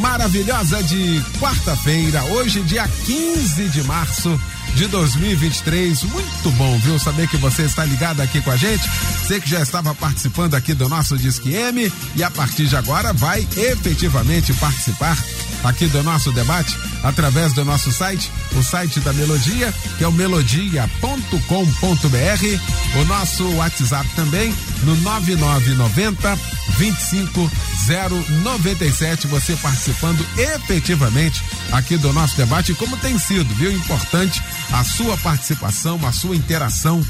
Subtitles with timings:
[0.00, 4.40] maravilhosa de quarta-feira, hoje, dia 15 de março
[4.74, 6.02] de 2023.
[6.04, 6.98] Muito bom, viu?
[6.98, 8.88] Saber que você está ligado aqui com a gente.
[9.22, 13.12] Você que já estava participando aqui do nosso Disque M e a partir de agora
[13.12, 15.16] vai efetivamente participar
[15.64, 20.12] aqui do nosso debate através do nosso site, o site da Melodia, que é o
[20.12, 26.38] melodia.com.br, o nosso WhatsApp também no 9990
[26.76, 31.42] 25097, você participando efetivamente
[31.72, 33.72] aqui do nosso debate, como tem sido, viu?
[33.72, 34.42] Importante
[34.72, 37.04] a sua participação, a sua interação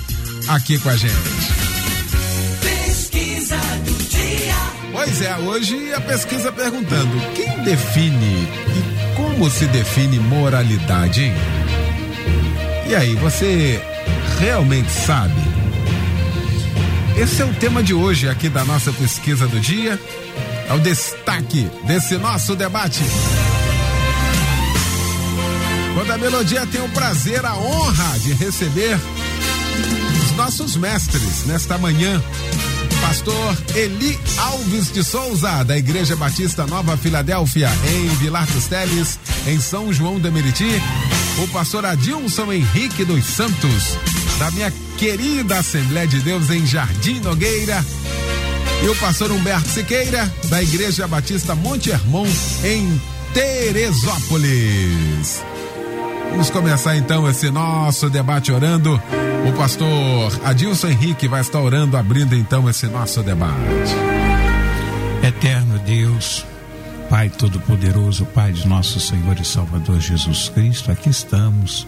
[0.48, 1.12] aqui com a gente.
[2.60, 3.95] Pesquisa do.
[4.96, 11.34] Pois é, hoje a pesquisa perguntando quem define e como se define moralidade, hein?
[12.88, 13.78] E aí, você
[14.40, 15.34] realmente sabe?
[17.14, 20.00] Esse é o tema de hoje aqui da nossa pesquisa do dia.
[20.66, 23.02] É o destaque desse nosso debate.
[25.92, 28.98] Quando a melodia tem o prazer, a honra de receber
[30.24, 32.18] os nossos mestres nesta manhã.
[33.00, 39.60] Pastor Eli Alves de Souza, da Igreja Batista Nova Filadélfia, em Vilar dos Teles, em
[39.60, 40.80] São João de Meriti.
[41.42, 43.96] O pastor Adilson Henrique dos Santos,
[44.38, 47.84] da minha querida Assembleia de Deus em Jardim Nogueira.
[48.82, 52.26] E o pastor Humberto Siqueira, da Igreja Batista Monte Hermon,
[52.64, 53.00] em
[53.32, 55.42] Teresópolis.
[56.30, 59.00] Vamos começar então esse nosso debate orando.
[59.46, 63.54] O pastor Adilson Henrique vai estar orando, abrindo então esse nosso debate.
[65.22, 66.44] Eterno Deus,
[67.08, 71.86] Pai Todo-Poderoso, Pai de nosso Senhor e Salvador Jesus Cristo, aqui estamos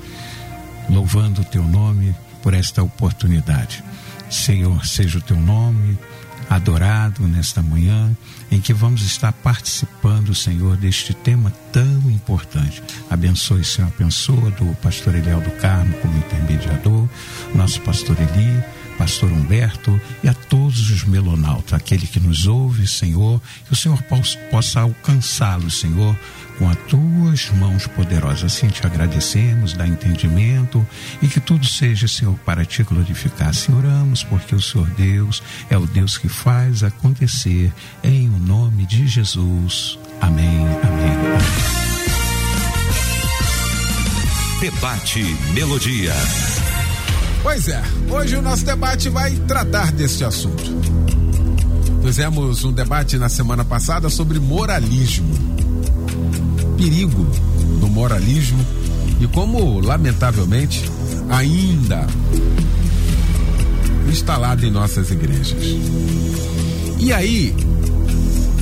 [0.88, 3.82] louvando o Teu nome por esta oportunidade.
[4.30, 5.98] Senhor, seja o Teu nome
[6.48, 8.16] adorado nesta manhã,
[8.50, 12.82] em que vamos estar participando, Senhor, deste tema tão importante.
[13.10, 17.08] Abençoe, Senhor, a pessoa do pastor Eliel do Carmo como intermediador,
[17.54, 18.64] nosso pastor Eli,
[18.96, 24.02] pastor Humberto e a todos os melonautas, aquele que nos ouve, Senhor, que o Senhor
[24.50, 26.18] possa alcançá-lo, Senhor,
[26.58, 28.44] com as tuas mãos poderosas.
[28.44, 30.86] Assim te agradecemos, dá entendimento
[31.22, 33.54] e que tudo seja, Senhor, para te glorificar.
[33.54, 38.84] Senhor, oramos porque o Senhor Deus é o Deus que faz acontecer em o nome
[38.84, 39.98] de Jesus.
[40.20, 40.66] Amém.
[40.82, 41.78] Amém.
[44.60, 45.22] Debate
[45.54, 46.12] Melodia.
[47.42, 47.80] Pois é,
[48.10, 50.78] hoje o nosso debate vai tratar deste assunto.
[52.02, 55.57] Fizemos um debate na semana passada sobre moralismo.
[56.78, 57.26] Perigo
[57.80, 58.64] do moralismo
[59.20, 60.90] e como, lamentavelmente,
[61.28, 62.06] ainda
[64.08, 65.58] instalado em nossas igrejas.
[66.98, 67.54] E aí,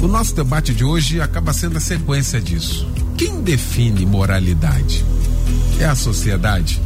[0.03, 2.89] o nosso debate de hoje acaba sendo a sequência disso.
[3.17, 5.05] Quem define moralidade?
[5.79, 6.81] É a sociedade?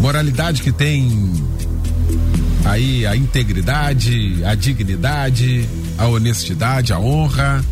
[0.00, 1.32] Moralidade que tem
[2.64, 7.64] aí a integridade, a dignidade, a honestidade, a honra,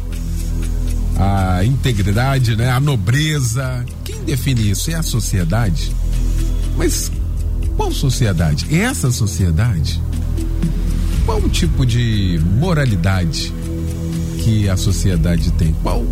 [1.19, 2.71] a integridade, né?
[2.71, 3.85] A nobreza.
[4.05, 4.91] Quem define isso?
[4.91, 5.95] É a sociedade?
[6.77, 7.11] Mas
[7.77, 8.67] qual sociedade?
[8.75, 10.01] É essa sociedade?
[11.25, 13.53] Qual tipo de moralidade
[14.39, 15.73] que a sociedade tem?
[15.83, 16.05] Qual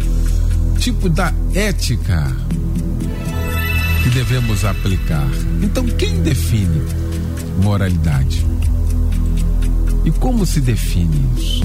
[0.78, 2.34] tipo da ética
[4.02, 5.28] que devemos aplicar?
[5.62, 6.82] Então, quem define
[7.62, 8.46] moralidade?
[10.04, 11.64] E como se define isso?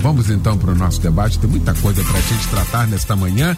[0.00, 1.38] Vamos então para o nosso debate.
[1.38, 3.56] Tem muita coisa para a gente tratar nesta manhã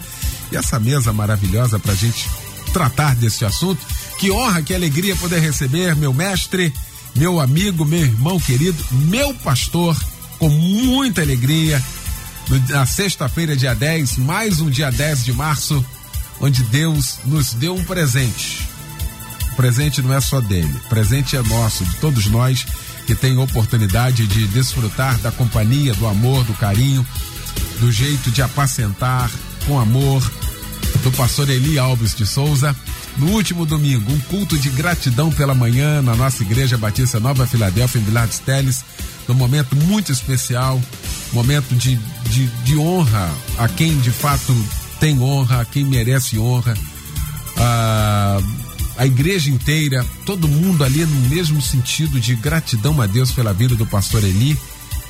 [0.51, 2.29] e essa mesa maravilhosa para a gente
[2.73, 3.79] tratar desse assunto.
[4.17, 6.73] Que honra, que alegria poder receber meu mestre,
[7.15, 9.97] meu amigo, meu irmão querido, meu pastor,
[10.39, 11.81] com muita alegria.
[12.69, 15.83] Na sexta-feira, dia 10, mais um dia 10 de março,
[16.39, 18.67] onde Deus nos deu um presente.
[19.53, 22.65] O presente não é só dele, o presente é nosso, de todos nós
[23.11, 27.05] que tem oportunidade de desfrutar da companhia, do amor, do carinho,
[27.81, 29.29] do jeito de apacentar
[29.67, 30.23] com amor
[31.03, 32.73] do pastor Eli Alves de Souza.
[33.17, 37.99] No último domingo, um culto de gratidão pela manhã na nossa igreja Batista Nova Filadélfia,
[37.99, 38.85] em Vilar dos Teles,
[39.27, 40.81] num momento muito especial,
[41.33, 41.99] momento de
[42.29, 44.55] de, de honra a quem de fato
[45.01, 46.77] tem honra, a quem merece honra.
[47.57, 48.39] A,
[48.97, 53.75] a igreja inteira, todo mundo ali no mesmo sentido de gratidão a Deus pela vida
[53.75, 54.57] do pastor Eli.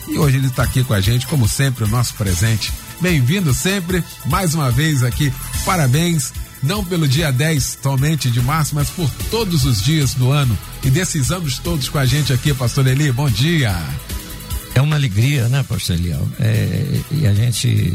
[0.07, 2.71] E hoje ele está aqui com a gente, como sempre, o nosso presente.
[2.99, 5.31] Bem-vindo sempre, mais uma vez aqui.
[5.65, 6.31] Parabéns,
[6.61, 10.57] não pelo dia 10 somente de março, mas por todos os dias do ano.
[10.83, 13.11] E desses anos todos com a gente aqui, pastor Eli.
[13.11, 13.75] Bom dia.
[14.73, 16.27] É uma alegria, né, pastor Eliel?
[16.39, 17.93] É, e a gente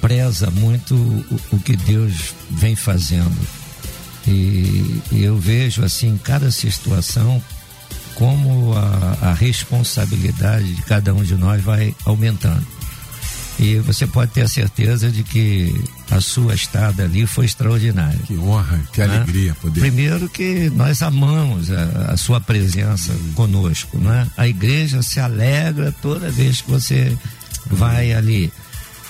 [0.00, 3.36] preza muito o, o que Deus vem fazendo.
[4.28, 7.42] E, e, eu vejo assim, cada situação,
[8.14, 12.66] como a, a responsabilidade de cada um de nós vai aumentando.
[13.58, 15.74] E você pode ter a certeza de que
[16.10, 18.18] a sua estada ali foi extraordinária.
[18.24, 19.16] Que honra, que né?
[19.16, 19.80] alegria poder.
[19.80, 23.32] Primeiro que nós amamos a, a sua presença hum.
[23.34, 24.28] conosco, né?
[24.36, 27.16] A igreja se alegra toda vez que você
[27.66, 28.52] vai ali.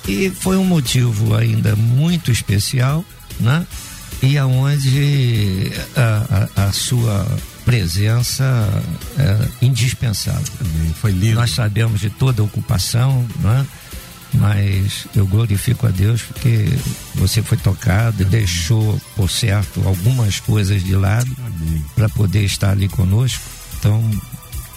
[0.07, 3.05] E foi um motivo ainda muito especial,
[3.39, 3.67] né?
[4.23, 7.27] E aonde a, a, a sua
[7.65, 8.83] presença
[9.19, 10.53] é indispensável.
[11.01, 11.37] Foi lindo.
[11.37, 13.67] Nós sabemos de toda a ocupação, né?
[14.35, 16.67] mas eu glorifico a Deus porque
[17.15, 21.31] você foi tocado e deixou por certo algumas coisas de lado
[21.95, 23.43] para poder estar ali conosco.
[23.79, 24.03] Então,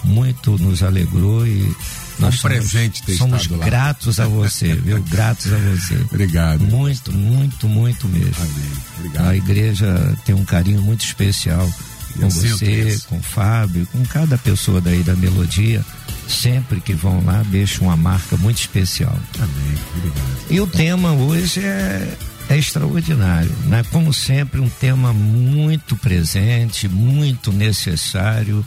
[0.03, 1.75] muito nos alegrou e
[2.21, 5.01] nós um somos, presente ter somos gratos a você, viu?
[5.09, 5.95] gratos a você.
[6.09, 6.61] Obrigado.
[6.61, 8.35] Muito, muito, muito mesmo.
[8.37, 8.71] Amém.
[8.97, 9.27] Obrigado.
[9.27, 11.69] A igreja tem um carinho muito especial
[12.13, 15.83] com você, com o Fábio, com cada pessoa daí da melodia
[16.31, 19.17] sempre que vão lá deixam uma marca muito especial.
[19.37, 19.77] Amém.
[19.97, 20.45] Obrigado.
[20.49, 22.17] E o tema hoje é,
[22.49, 23.83] é extraordinário, né?
[23.91, 28.65] Como sempre, um tema muito presente, muito necessário.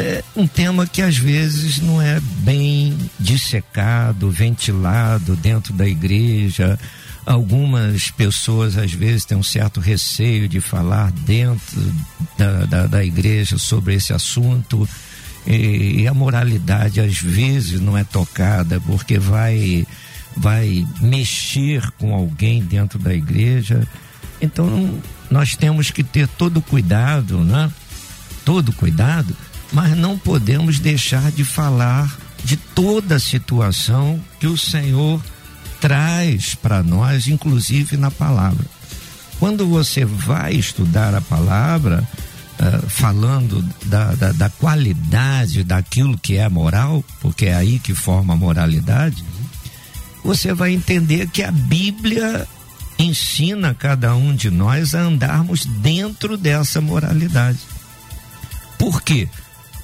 [0.00, 6.78] É um tema que às vezes não é bem dissecado, ventilado dentro da igreja.
[7.26, 11.94] Algumas pessoas às vezes têm um certo receio de falar dentro
[12.38, 14.88] da, da, da igreja sobre esse assunto
[15.46, 19.86] e, e a moralidade às vezes não é tocada porque vai
[20.34, 23.86] vai mexer com alguém dentro da igreja.
[24.40, 24.98] Então
[25.30, 27.70] nós temos que ter todo cuidado, né?
[28.46, 29.36] Todo cuidado,
[29.72, 35.22] mas não podemos deixar de falar de toda a situação que o Senhor
[35.80, 38.64] traz para nós, inclusive na palavra.
[39.38, 42.06] Quando você vai estudar a palavra,
[42.60, 48.34] uh, falando da, da, da, qualidade daquilo que é moral, porque é aí que forma
[48.34, 49.24] a moralidade,
[50.22, 52.46] você vai entender que a Bíblia
[52.98, 57.58] ensina cada um de nós a andarmos dentro dessa moralidade.
[58.78, 59.26] Por quê?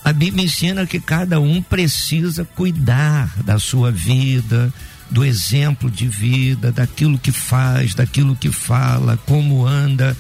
[0.07, 4.73] A Bíblia ensina que cada um precisa cuidar da sua vida,
[5.11, 10.17] do exemplo de vida, daquilo que faz, daquilo que fala, como anda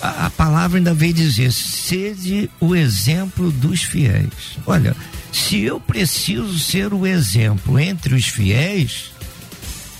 [0.00, 4.58] a, a palavra ainda veio dizer: sede o exemplo dos fiéis.
[4.66, 4.96] Olha,
[5.32, 9.12] se eu preciso ser o exemplo entre os fiéis,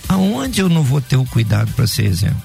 [0.09, 2.43] aonde eu não vou ter o cuidado para ser exemplo?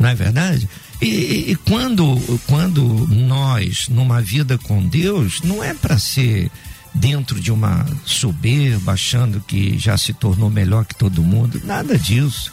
[0.00, 0.68] Não é verdade?
[1.00, 6.50] E, e, quando, quando nós, numa vida com Deus, não é para ser
[6.92, 12.52] dentro de uma soberba, achando que já se tornou melhor que todo mundo, nada disso.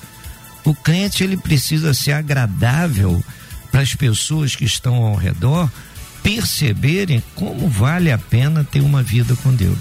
[0.63, 3.23] O crente ele precisa ser agradável
[3.71, 5.69] para as pessoas que estão ao redor
[6.21, 9.77] perceberem como vale a pena ter uma vida com Deus.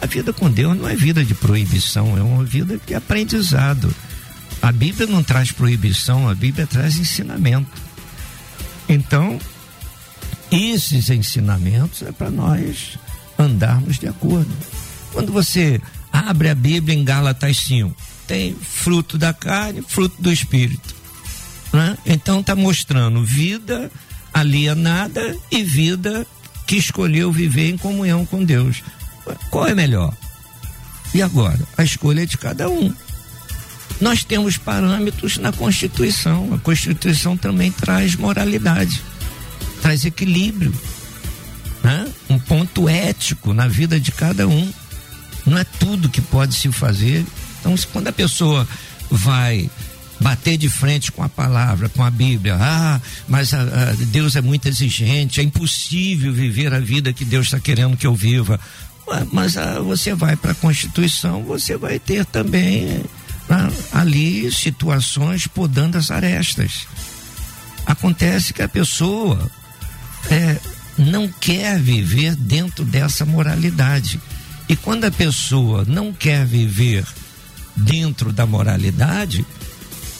[0.00, 3.92] A vida com Deus não é vida de proibição, é uma vida de aprendizado.
[4.62, 7.82] A Bíblia não traz proibição, a Bíblia traz ensinamento.
[8.88, 9.38] Então,
[10.52, 12.96] esses ensinamentos é para nós
[13.38, 14.50] andarmos de acordo.
[15.12, 15.80] Quando você
[16.12, 17.94] abre a Bíblia em Gálatas 5,
[18.26, 20.94] tem fruto da carne, fruto do espírito.
[21.72, 21.98] Né?
[22.06, 23.90] Então está mostrando vida
[24.32, 26.26] alienada e vida
[26.66, 28.82] que escolheu viver em comunhão com Deus.
[29.50, 30.14] Qual é melhor?
[31.14, 31.58] E agora?
[31.76, 32.94] A escolha é de cada um.
[34.02, 36.52] Nós temos parâmetros na Constituição.
[36.52, 39.02] A Constituição também traz moralidade,
[39.80, 40.74] traz equilíbrio,
[41.82, 42.06] né?
[42.28, 44.70] um ponto ético na vida de cada um.
[45.46, 47.24] Não é tudo que pode se fazer
[47.62, 48.66] então, quando a pessoa
[49.08, 49.70] vai
[50.18, 54.40] bater de frente com a palavra, com a Bíblia, ah, mas a, a Deus é
[54.40, 58.58] muito exigente, é impossível viver a vida que Deus está querendo que eu viva.
[59.32, 63.21] Mas a, você vai para a Constituição, você vai ter também ah,
[63.92, 66.86] ali situações podando as arestas.
[67.84, 69.50] Acontece que a pessoa
[70.30, 70.56] é,
[70.96, 74.20] não quer viver dentro dessa moralidade.
[74.68, 77.04] E quando a pessoa não quer viver
[77.76, 79.44] dentro da moralidade,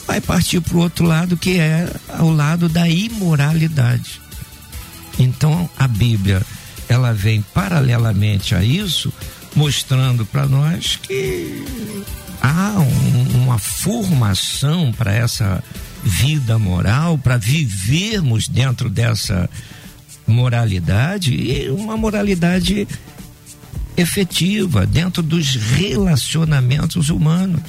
[0.05, 1.89] vai partir para o outro lado, que é
[2.19, 4.21] o lado da imoralidade.
[5.17, 6.41] Então a Bíblia
[6.89, 9.11] ela vem paralelamente a isso,
[9.55, 11.63] mostrando para nós que
[12.41, 13.12] há um,
[13.53, 15.63] uma formação para essa
[16.03, 19.49] vida moral, para vivermos dentro dessa
[20.25, 22.87] moralidade e uma moralidade
[23.95, 27.61] efetiva dentro dos relacionamentos humanos.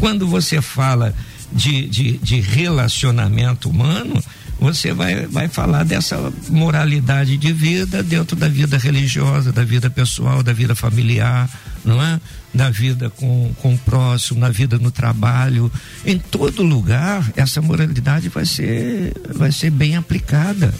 [0.00, 1.14] Quando você fala
[1.52, 4.22] de, de, de relacionamento humano,
[4.58, 10.42] você vai, vai falar dessa moralidade de vida dentro da vida religiosa, da vida pessoal,
[10.42, 11.48] da vida familiar,
[11.84, 12.20] não é?
[12.52, 15.70] Da vida com, com o próximo, na vida no trabalho.
[16.04, 20.74] Em todo lugar, essa moralidade vai ser, vai ser bem aplicada.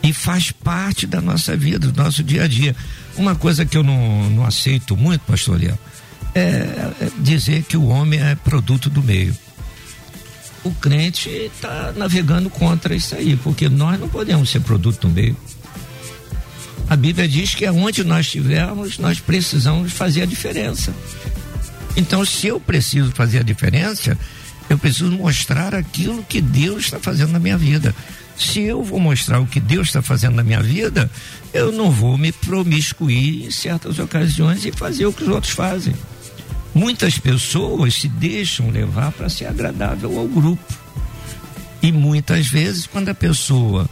[0.00, 2.76] E faz parte da nossa vida, do nosso dia a dia.
[3.16, 5.76] Uma coisa que eu não, não aceito muito, pastor Leão,
[6.32, 9.34] é, é dizer que o homem é produto do meio
[10.68, 15.36] o crente está navegando contra isso aí, porque nós não podemos ser produto do meio.
[16.88, 20.94] A Bíblia diz que aonde nós estivermos, nós precisamos fazer a diferença.
[21.96, 24.16] Então, se eu preciso fazer a diferença,
[24.70, 27.94] eu preciso mostrar aquilo que Deus está fazendo na minha vida.
[28.36, 31.10] Se eu vou mostrar o que Deus está fazendo na minha vida,
[31.52, 35.94] eu não vou me promiscuir em certas ocasiões e fazer o que os outros fazem.
[36.74, 40.74] Muitas pessoas se deixam levar para ser agradável ao grupo.
[41.82, 43.88] E muitas vezes, quando a pessoa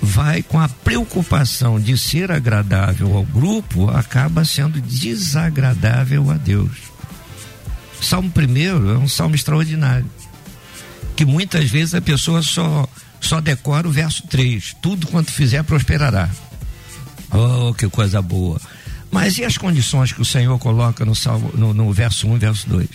[0.00, 6.70] vai com a preocupação de ser agradável ao grupo, acaba sendo desagradável a Deus.
[8.00, 10.06] Salmo primeiro é um salmo extraordinário.
[11.16, 12.86] Que muitas vezes a pessoa só,
[13.20, 14.76] só decora o verso 3.
[14.82, 16.28] Tudo quanto fizer prosperará.
[17.30, 18.60] Oh, que coisa boa.
[19.14, 22.38] Mas e as condições que o Senhor coloca no, salmo, no, no verso 1 e
[22.40, 22.88] verso 2?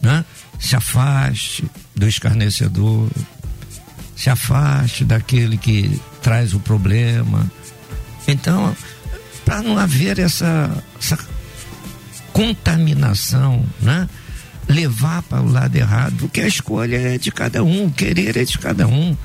[0.00, 0.24] Né?
[0.58, 1.64] Se afaste
[1.94, 3.08] do escarnecedor,
[4.16, 7.48] se afaste daquele que traz o problema.
[8.26, 8.76] Então,
[9.44, 11.20] para não haver essa, essa
[12.32, 14.08] contaminação, né?
[14.68, 18.44] levar para o lado errado, porque a escolha é de cada um, o querer é
[18.44, 19.16] de cada um.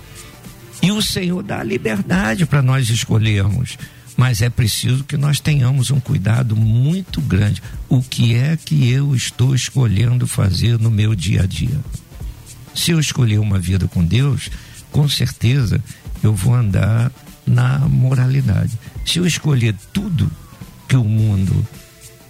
[0.79, 3.79] E o Senhor dá liberdade para nós escolhermos
[4.19, 7.63] mas é preciso que nós tenhamos um cuidado muito grande.
[7.87, 11.79] O que é que eu estou escolhendo fazer no meu dia a dia?
[12.75, 14.49] Se eu escolher uma vida com Deus,
[14.91, 15.81] com certeza
[16.21, 17.09] eu vou andar
[17.47, 18.77] na moralidade.
[19.05, 20.29] Se eu escolher tudo
[20.89, 21.65] que o mundo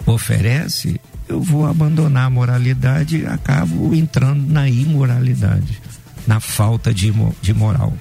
[0.05, 5.81] oferece, eu vou abandonar a moralidade e acabo entrando na imoralidade,
[6.27, 7.97] na falta de, de moral.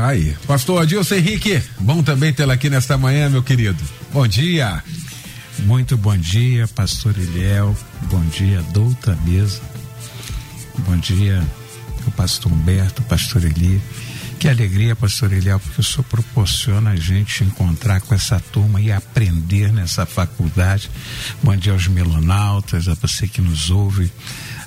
[0.00, 0.34] Tá aí.
[0.46, 3.84] Pastor Adilson Henrique, bom também tê-lo aqui nesta manhã, meu querido.
[4.10, 4.82] Bom dia.
[5.58, 7.76] Muito bom dia, pastor Eliel.
[8.04, 9.60] Bom dia, doutora mesa.
[10.86, 11.46] Bom dia,
[12.06, 13.78] o pastor Humberto, pastor Eli.
[14.38, 18.90] Que alegria, pastor Eliel, porque o senhor proporciona a gente encontrar com essa turma e
[18.90, 20.90] aprender nessa faculdade.
[21.42, 24.10] Bom dia aos melonautas, a você que nos ouve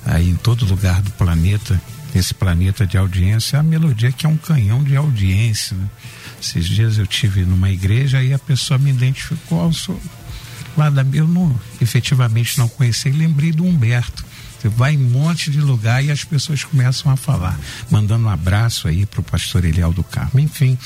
[0.06, 1.82] aí em todo lugar do planeta
[2.14, 5.76] esse planeta de audiência, a melodia que é um canhão de audiência.
[5.76, 5.88] Né?
[6.40, 10.00] Esses dias eu tive numa igreja e a pessoa me identificou, eu sou
[10.76, 14.24] lá da eu não, efetivamente não conheci, lembrei do Humberto.
[14.58, 17.58] Você vai em um monte de lugar e as pessoas começam a falar,
[17.90, 20.40] mandando um abraço aí para o pastor Eliel do Carmo.
[20.40, 20.78] Enfim,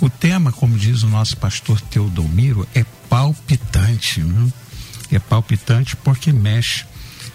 [0.00, 4.20] o tema, como diz o nosso pastor Teodomiro, é palpitante.
[4.20, 4.50] Né?
[5.12, 6.86] É palpitante porque mexe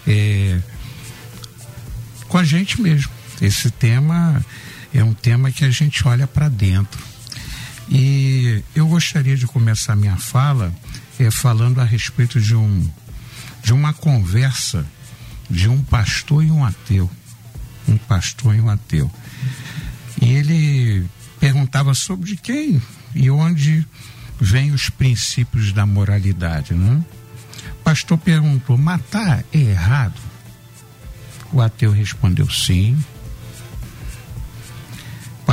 [0.06, 0.58] é,
[2.28, 4.40] com a gente mesmo esse tema
[4.94, 7.02] é um tema que a gente olha para dentro.
[7.90, 10.72] E eu gostaria de começar minha fala
[11.18, 12.88] é, falando a respeito de um
[13.64, 14.86] de uma conversa
[15.50, 17.10] de um pastor e um ateu.
[17.88, 19.10] Um pastor e um ateu.
[20.20, 21.04] E ele
[21.40, 22.80] perguntava sobre quem
[23.12, 23.84] e onde
[24.40, 27.04] vêm os princípios da moralidade, né?
[27.72, 30.20] O pastor perguntou: matar é errado?
[31.52, 32.96] O ateu respondeu: sim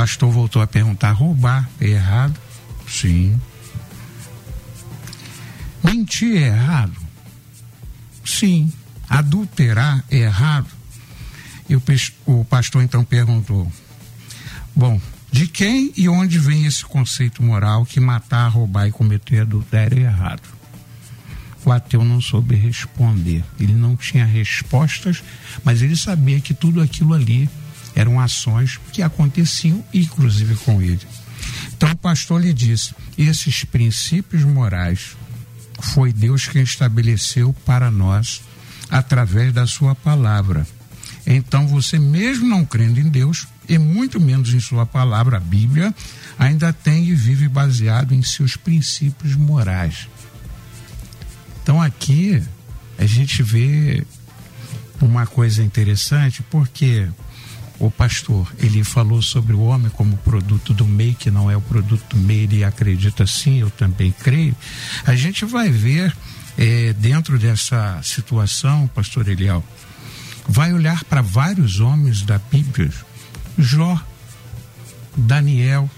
[0.00, 2.34] pastor voltou a perguntar: roubar é errado?
[2.88, 3.38] Sim.
[5.84, 6.96] Mentir é errado?
[8.24, 8.72] Sim.
[9.06, 10.68] Adulterar é errado?
[11.68, 11.82] E o,
[12.24, 13.70] o pastor então perguntou:
[14.74, 14.98] Bom,
[15.30, 20.02] de quem e onde vem esse conceito moral que matar, roubar e cometer adultério é
[20.04, 20.48] errado?
[21.62, 23.44] O ateu não soube responder.
[23.58, 25.22] Ele não tinha respostas,
[25.62, 27.50] mas ele sabia que tudo aquilo ali
[28.00, 31.06] eram ações que aconteciam, inclusive com ele.
[31.76, 35.16] Então o pastor lhe disse: esses princípios morais
[35.80, 38.42] foi Deus quem estabeleceu para nós
[38.90, 40.66] através da sua palavra.
[41.26, 45.94] Então você, mesmo não crendo em Deus, e muito menos em sua palavra, a Bíblia,
[46.38, 50.08] ainda tem e vive baseado em seus princípios morais.
[51.62, 52.42] Então aqui
[52.98, 54.04] a gente vê
[55.00, 57.08] uma coisa interessante, porque
[57.80, 61.62] o pastor, ele falou sobre o homem como produto do meio, que não é o
[61.62, 64.54] produto do meio, ele acredita sim, eu também creio.
[65.06, 66.14] A gente vai ver
[66.58, 69.64] é, dentro dessa situação, pastor Eliel,
[70.46, 72.92] vai olhar para vários homens da Bíblia,
[73.58, 73.98] Jó,
[75.16, 75.88] Daniel,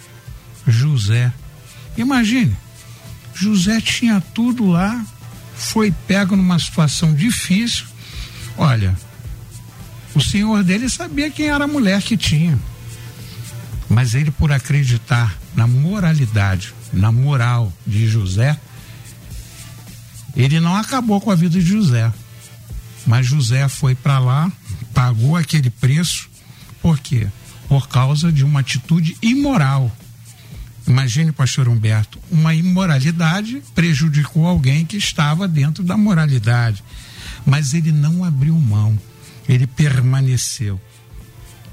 [0.64, 1.32] José.
[1.96, 2.56] Imagine,
[3.34, 5.04] José tinha tudo lá,
[5.56, 7.86] foi pego numa situação difícil.
[8.56, 8.96] Olha,
[10.14, 12.58] o senhor dele sabia quem era a mulher que tinha.
[13.88, 18.58] Mas ele, por acreditar na moralidade, na moral de José,
[20.36, 22.12] ele não acabou com a vida de José.
[23.06, 24.50] Mas José foi para lá,
[24.94, 26.28] pagou aquele preço,
[26.80, 27.28] por quê?
[27.68, 29.90] Por causa de uma atitude imoral.
[30.86, 36.82] Imagine, pastor Humberto, uma imoralidade prejudicou alguém que estava dentro da moralidade.
[37.46, 38.98] Mas ele não abriu mão
[39.48, 40.80] ele permaneceu.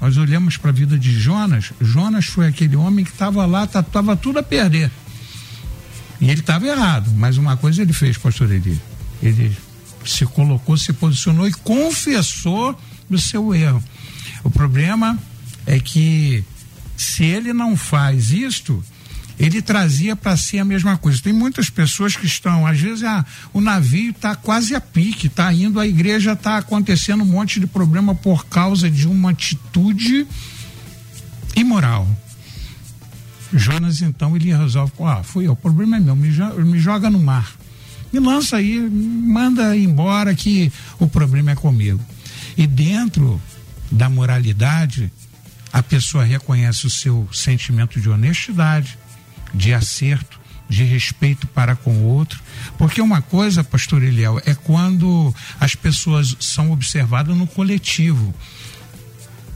[0.00, 4.16] Nós olhamos para a vida de Jonas, Jonas foi aquele homem que estava lá, estava
[4.16, 4.90] tudo a perder.
[6.20, 8.80] E ele estava errado, mas uma coisa ele fez, pastor Eli.
[9.22, 9.56] Ele
[10.04, 13.82] se colocou, se posicionou e confessou do seu erro.
[14.42, 15.18] O problema
[15.66, 16.44] é que
[16.96, 18.82] se ele não faz isto,
[19.40, 21.18] ele trazia para si a mesma coisa.
[21.22, 25.50] Tem muitas pessoas que estão, às vezes ah, o navio está quase a pique, está
[25.50, 30.26] indo, a igreja está acontecendo um monte de problema por causa de uma atitude
[31.56, 32.06] imoral.
[33.50, 37.18] Jonas então ele resolve, ah, fui eu, o problema é meu, me, me joga no
[37.18, 37.50] mar.
[38.12, 42.00] Me lança aí, manda embora que o problema é comigo.
[42.58, 43.40] E dentro
[43.90, 45.10] da moralidade,
[45.72, 48.98] a pessoa reconhece o seu sentimento de honestidade,
[49.54, 52.40] de acerto, de respeito para com o outro.
[52.78, 58.34] Porque uma coisa, pastor Eliel, é quando as pessoas são observadas no coletivo.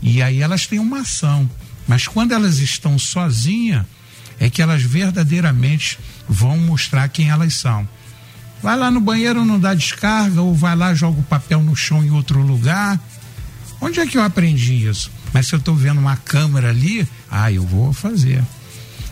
[0.02, 1.48] E aí elas têm uma ação.
[1.86, 3.84] Mas quando elas estão sozinhas,
[4.38, 7.88] é que elas verdadeiramente vão mostrar quem elas são.
[8.62, 12.02] Vai lá no banheiro, não dá descarga, ou vai lá, joga o papel no chão
[12.02, 12.98] em outro lugar.
[13.80, 15.10] Onde é que eu aprendi isso?
[15.32, 18.42] Mas se eu estou vendo uma câmera ali, ah, eu vou fazer.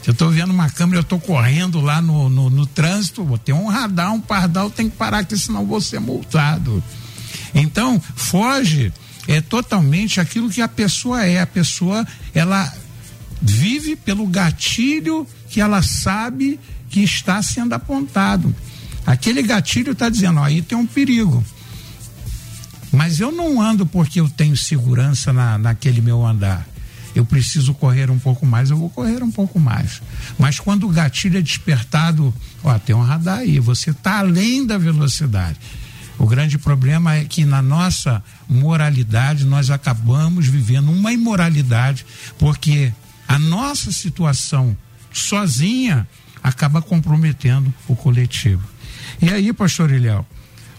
[0.03, 3.39] Se eu estou vendo uma câmera, eu estou correndo lá no, no, no, trânsito, vou
[3.39, 6.83] ter um radar, um pardal, tem que parar, que senão vou ser multado.
[7.55, 8.93] Então, foge
[9.29, 11.41] é totalmente aquilo que a pessoa é.
[11.41, 12.73] A pessoa, ela
[13.41, 18.53] vive pelo gatilho que ela sabe que está sendo apontado.
[19.07, 21.45] Aquele gatilho está dizendo, ó, aí tem um perigo.
[22.91, 26.72] Mas eu não ando porque eu tenho segurança na, naquele meu andar
[27.15, 30.01] eu preciso correr um pouco mais, eu vou correr um pouco mais.
[30.39, 32.33] Mas quando o gatilho é despertado,
[32.65, 35.59] ó, tem um radar aí, você está além da velocidade.
[36.19, 42.07] O grande problema é que na nossa moralidade nós acabamos vivendo uma imoralidade,
[42.39, 42.93] porque
[43.27, 44.77] a nossa situação
[45.13, 46.07] sozinha
[46.43, 48.63] acaba comprometendo o coletivo.
[49.21, 50.27] E aí, pastor Ilhéu,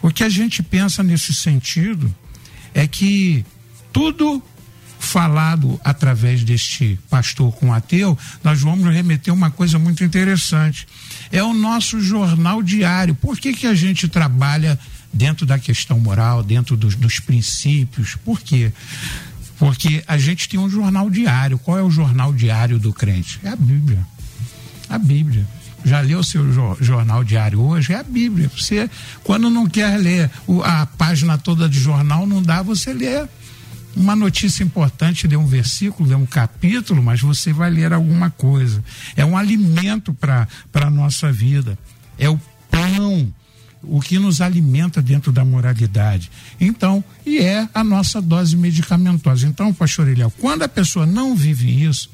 [0.01, 2.13] o que a gente pensa nesse sentido
[2.73, 3.45] é que
[3.91, 4.41] tudo
[5.03, 10.87] falado através deste pastor com ateu, nós vamos remeter uma coisa muito interessante.
[11.31, 13.13] É o nosso jornal diário.
[13.13, 14.79] Por que, que a gente trabalha
[15.11, 18.15] dentro da questão moral, dentro dos, dos princípios?
[18.15, 18.71] Por quê?
[19.59, 21.59] Porque a gente tem um jornal diário.
[21.59, 23.39] Qual é o jornal diário do crente?
[23.43, 24.07] É a Bíblia.
[24.89, 25.45] A Bíblia
[25.85, 26.45] já leu o seu
[26.79, 27.91] jornal diário hoje?
[27.91, 28.49] É a Bíblia.
[28.55, 28.89] Você,
[29.23, 30.31] quando não quer ler
[30.63, 33.27] a página toda de jornal, não dá, você lê
[33.95, 38.83] uma notícia importante, lê um versículo, lê um capítulo, mas você vai ler alguma coisa.
[39.15, 41.77] É um alimento para a nossa vida.
[42.17, 43.33] É o pão,
[43.83, 46.31] o que nos alimenta dentro da moralidade.
[46.59, 49.47] Então, e é a nossa dose medicamentosa.
[49.47, 52.09] Então, pastor Eliel, quando a pessoa não vive isso,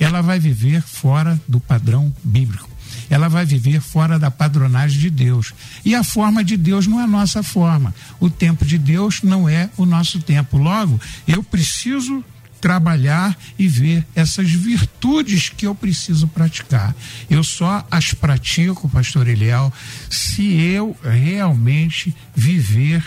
[0.00, 2.73] ela vai viver fora do padrão bíblico
[3.08, 5.54] ela vai viver fora da padronagem de Deus.
[5.84, 7.94] E a forma de Deus não é a nossa forma.
[8.18, 10.56] O tempo de Deus não é o nosso tempo.
[10.56, 12.24] Logo, eu preciso
[12.60, 16.94] trabalhar e ver essas virtudes que eu preciso praticar.
[17.28, 19.70] Eu só as pratico, pastor Eliel,
[20.08, 23.04] se eu realmente viver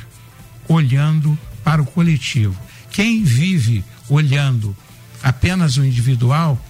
[0.68, 2.56] olhando para o coletivo.
[2.92, 4.76] Quem vive olhando
[5.24, 6.64] apenas o individual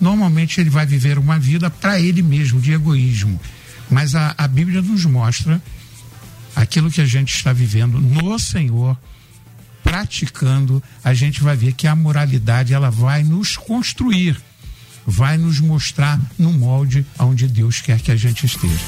[0.00, 3.40] normalmente ele vai viver uma vida para ele mesmo, de egoísmo.
[3.90, 5.62] Mas a, a Bíblia nos mostra
[6.54, 8.96] aquilo que a gente está vivendo no Senhor,
[9.82, 14.40] praticando, a gente vai ver que a moralidade ela vai nos construir,
[15.06, 18.84] vai nos mostrar no molde onde Deus quer que a gente esteja.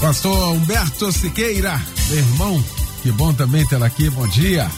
[0.00, 2.64] Pastor Humberto Siqueira, meu irmão,
[3.02, 4.70] que bom também tê-lo aqui, bom dia.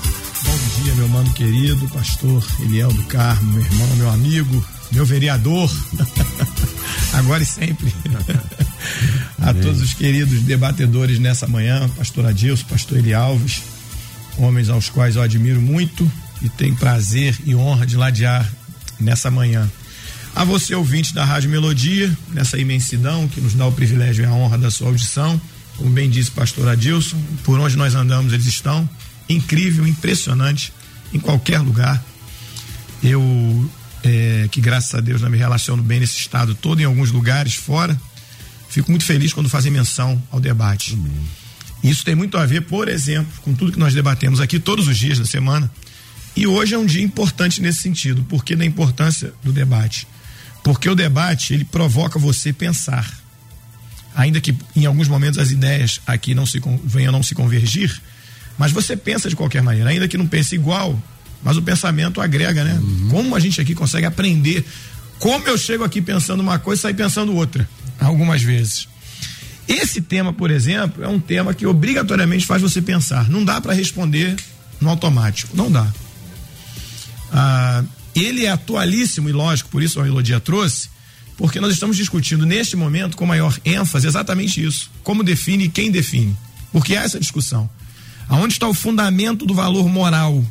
[0.45, 5.71] Bom dia, meu mano querido, pastor Eliel do Carmo, meu irmão, meu amigo, meu vereador,
[7.15, 7.93] agora e sempre.
[9.41, 13.63] a todos os queridos debatedores nessa manhã, pastor Adilson, pastor Eli Alves,
[14.37, 16.11] homens aos quais eu admiro muito
[16.43, 18.49] e tenho prazer e honra de ladear
[19.01, 19.69] nessa manhã.
[20.35, 24.33] A você, ouvinte da Rádio Melodia, nessa imensidão que nos dá o privilégio e a
[24.33, 25.41] honra da sua audição,
[25.77, 28.89] como bem disse pastor Adilson, por onde nós andamos eles estão,
[29.29, 30.73] incrível, impressionante,
[31.13, 32.03] em qualquer lugar.
[33.03, 33.71] Eu,
[34.03, 37.55] é, que graças a Deus, não me relaciono bem nesse estado todo, em alguns lugares
[37.55, 37.99] fora,
[38.69, 40.95] fico muito feliz quando fazem menção ao debate.
[40.95, 41.29] Amém.
[41.83, 44.97] Isso tem muito a ver, por exemplo, com tudo que nós debatemos aqui todos os
[44.97, 45.71] dias da semana.
[46.35, 48.23] E hoje é um dia importante nesse sentido.
[48.25, 50.07] Por que da importância do debate?
[50.63, 53.09] Porque o debate, ele provoca você pensar.
[54.15, 58.01] Ainda que em alguns momentos as ideias aqui não se venham não se convergir,
[58.59, 61.01] mas você pensa de qualquer maneira, ainda que não pense igual,
[61.43, 62.79] mas o pensamento agrega, né?
[62.83, 63.09] Uhum.
[63.11, 64.65] Como a gente aqui consegue aprender?
[65.19, 68.89] Como eu chego aqui pensando uma coisa e saio pensando outra, algumas vezes.
[69.67, 73.29] Esse tema, por exemplo, é um tema que obrigatoriamente faz você pensar.
[73.29, 74.37] Não dá para responder
[74.81, 75.87] no automático, não dá.
[77.31, 80.89] Ah, ele é atualíssimo e lógico, por isso a melodia trouxe,
[81.37, 84.91] porque nós estamos discutindo neste momento com maior ênfase exatamente isso.
[85.03, 86.37] Como define e quem define.
[86.73, 87.69] Porque há essa discussão.
[88.29, 90.45] Aonde está o fundamento do valor moral?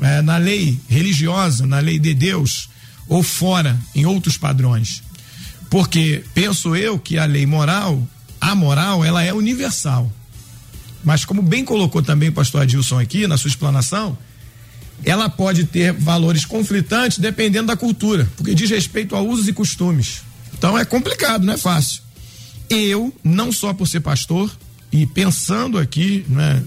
[0.00, 2.68] É, na lei religiosa, na lei de Deus,
[3.08, 5.02] ou fora, em outros padrões?
[5.70, 8.06] Porque penso eu que a lei moral,
[8.40, 10.10] a moral, ela é universal.
[11.04, 14.16] Mas como bem colocou também o pastor Adilson aqui na sua explanação,
[15.04, 20.22] ela pode ter valores conflitantes dependendo da cultura, porque diz respeito a usos e costumes.
[20.56, 22.02] Então é complicado, não é fácil.
[22.70, 24.50] Eu, não só por ser pastor,
[24.94, 26.62] e pensando aqui, né,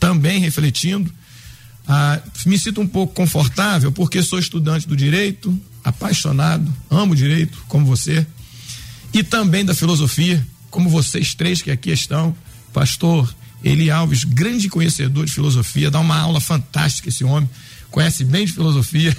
[0.00, 1.12] também refletindo.
[1.88, 7.86] Ah, me sinto um pouco confortável porque sou estudante do direito, apaixonado, amo direito, como
[7.86, 8.26] você,
[9.12, 12.36] e também da filosofia, como vocês três que aqui estão,
[12.74, 17.48] pastor Eli Alves, grande conhecedor de filosofia, dá uma aula fantástica esse homem,
[17.90, 19.16] conhece bem de filosofia.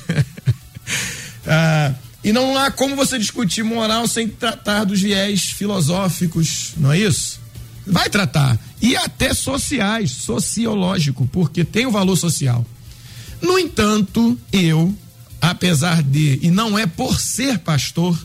[1.47, 6.99] ah, e não há como você discutir moral sem tratar dos viés filosóficos, não é
[6.99, 7.39] isso?
[7.85, 8.57] Vai tratar.
[8.81, 12.65] E até sociais, sociológico, porque tem o valor social.
[13.41, 14.95] No entanto, eu,
[15.41, 18.17] apesar de, e não é por ser pastor,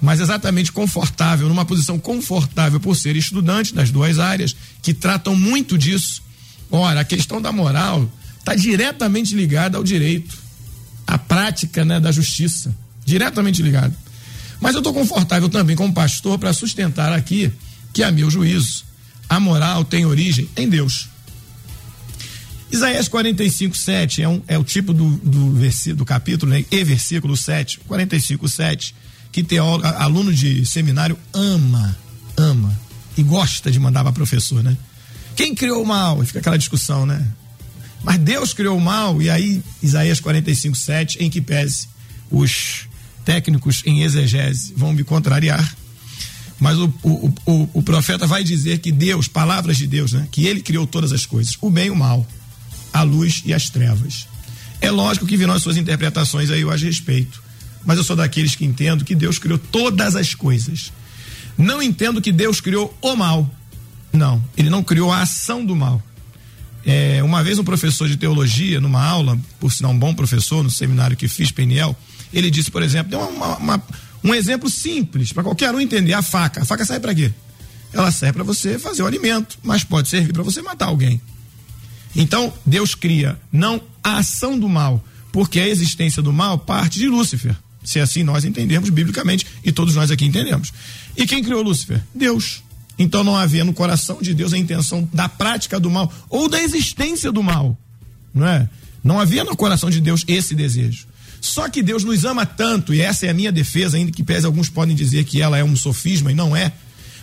[0.00, 5.76] mas exatamente confortável, numa posição confortável por ser estudante das duas áreas, que tratam muito
[5.76, 6.22] disso.
[6.70, 10.36] Ora, a questão da moral está diretamente ligada ao direito,
[11.06, 13.94] à prática né, da justiça, diretamente ligada.
[14.60, 17.52] Mas eu estou confortável também como pastor para sustentar aqui
[17.96, 18.84] que, a meu juízo,
[19.26, 21.08] a moral tem origem em Deus.
[22.70, 26.62] Isaías 45, 7 é, um, é o tipo do, do, versículo, do capítulo, né?
[26.70, 28.94] E versículo 7, 45, 7,
[29.32, 31.96] que teólogo, aluno de seminário ama,
[32.36, 32.78] ama
[33.16, 34.76] e gosta de mandar para professor, né?
[35.34, 36.22] Quem criou o mal?
[36.22, 37.26] Fica aquela discussão, né?
[38.04, 41.88] Mas Deus criou o mal, e aí, Isaías 45, 7, em que pese
[42.30, 42.86] os
[43.24, 45.74] técnicos em exegese vão me contrariar
[46.58, 50.26] mas o, o, o, o, profeta vai dizer que Deus, palavras de Deus, né?
[50.30, 52.26] Que ele criou todas as coisas, o bem e o mal,
[52.92, 54.26] a luz e as trevas.
[54.80, 57.42] É lógico que virão as suas interpretações aí eu as respeito.
[57.84, 60.92] Mas eu sou daqueles que entendo que Deus criou todas as coisas.
[61.56, 63.48] Não entendo que Deus criou o mal.
[64.12, 66.02] Não, ele não criou a ação do mal.
[66.84, 70.70] É, uma vez um professor de teologia, numa aula, por sinal um bom professor, no
[70.70, 71.96] seminário que fiz, Peniel,
[72.32, 73.82] ele disse, por exemplo, deu uma, uma,
[74.26, 76.62] um exemplo simples para qualquer um entender: a faca.
[76.62, 77.32] A faca serve para quê?
[77.92, 81.20] Ela serve para você fazer o alimento, mas pode servir para você matar alguém.
[82.14, 87.08] Então, Deus cria não a ação do mal, porque a existência do mal parte de
[87.08, 87.54] Lúcifer.
[87.84, 90.72] Se assim nós entendemos biblicamente, e todos nós aqui entendemos.
[91.16, 92.02] E quem criou Lúcifer?
[92.12, 92.64] Deus.
[92.98, 96.60] Então não havia no coração de Deus a intenção da prática do mal ou da
[96.60, 97.78] existência do mal,
[98.34, 98.68] não é?
[99.04, 101.06] Não havia no coração de Deus esse desejo.
[101.46, 104.46] Só que Deus nos ama tanto, e essa é a minha defesa, ainda que pese
[104.46, 106.72] alguns podem dizer que ela é um sofisma, e não é.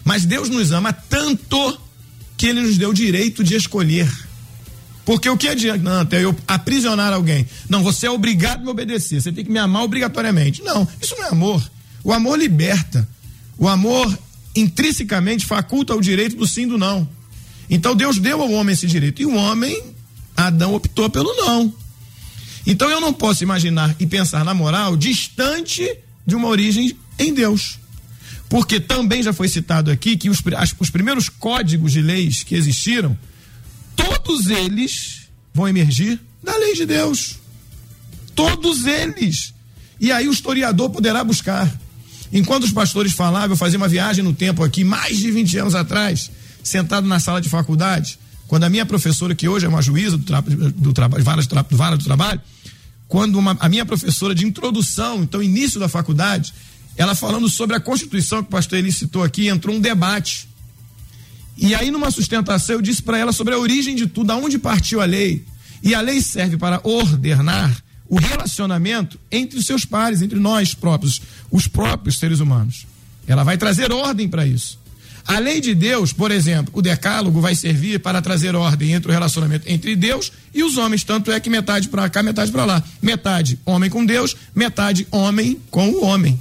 [0.03, 1.77] Mas Deus nos ama tanto
[2.37, 4.09] que ele nos deu o direito de escolher.
[5.05, 7.45] Porque o que adianta eu aprisionar alguém?
[7.67, 10.63] Não, você é obrigado a me obedecer, você tem que me amar obrigatoriamente.
[10.63, 11.71] Não, isso não é amor.
[12.01, 13.07] O amor liberta.
[13.57, 14.17] O amor
[14.55, 17.07] intrinsecamente faculta o direito do sim do não.
[17.69, 19.21] Então Deus deu ao homem esse direito.
[19.21, 19.83] E o homem,
[20.35, 21.82] Adão, optou pelo não.
[22.65, 27.77] Então eu não posso imaginar e pensar na moral distante de uma origem em Deus.
[28.49, 32.55] Porque também já foi citado aqui que os, as, os primeiros códigos de leis que
[32.55, 33.17] existiram,
[33.95, 35.23] todos eles
[35.53, 37.39] vão emergir da lei de Deus.
[38.35, 39.53] Todos eles.
[39.99, 41.71] E aí o historiador poderá buscar.
[42.31, 45.75] Enquanto os pastores falavam, eu fazia uma viagem no tempo aqui, mais de 20 anos
[45.75, 46.31] atrás,
[46.63, 48.17] sentado na sala de faculdade,
[48.53, 51.65] quando a minha professora, que hoje é uma juíza do, tra do trabalho, vara, tra
[51.71, 52.39] vara do trabalho,
[53.07, 56.53] quando uma, a minha professora de introdução, então início da faculdade,
[56.95, 60.47] ela falando sobre a Constituição que o pastor Eli citou aqui, entrou um debate.
[61.57, 65.01] E aí, numa sustentação, eu disse para ela sobre a origem de tudo, aonde partiu
[65.01, 65.43] a lei.
[65.81, 67.75] E a lei serve para ordenar
[68.07, 72.85] o relacionamento entre os seus pares, entre nós próprios, os próprios seres humanos.
[73.25, 74.77] Ela vai trazer ordem para isso.
[75.25, 79.13] A lei de Deus, por exemplo, o decálogo vai servir para trazer ordem entre o
[79.13, 82.83] relacionamento entre Deus e os homens, tanto é que metade para cá, metade para lá.
[83.01, 86.39] Metade homem com Deus, metade homem com o homem.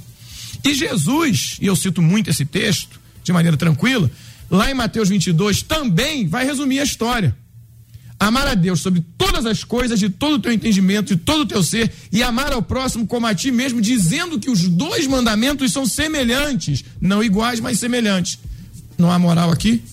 [0.65, 4.11] E Jesus, e eu cito muito esse texto de maneira tranquila,
[4.51, 7.35] lá em Mateus 22 também vai resumir a história.
[8.19, 11.45] Amar a Deus sobre todas as coisas, de todo o teu entendimento, de todo o
[11.45, 15.71] teu ser, e amar ao próximo como a ti mesmo, dizendo que os dois mandamentos
[15.71, 18.39] são semelhantes, não iguais, mas semelhantes.
[19.03, 19.83] Não há moral aqui?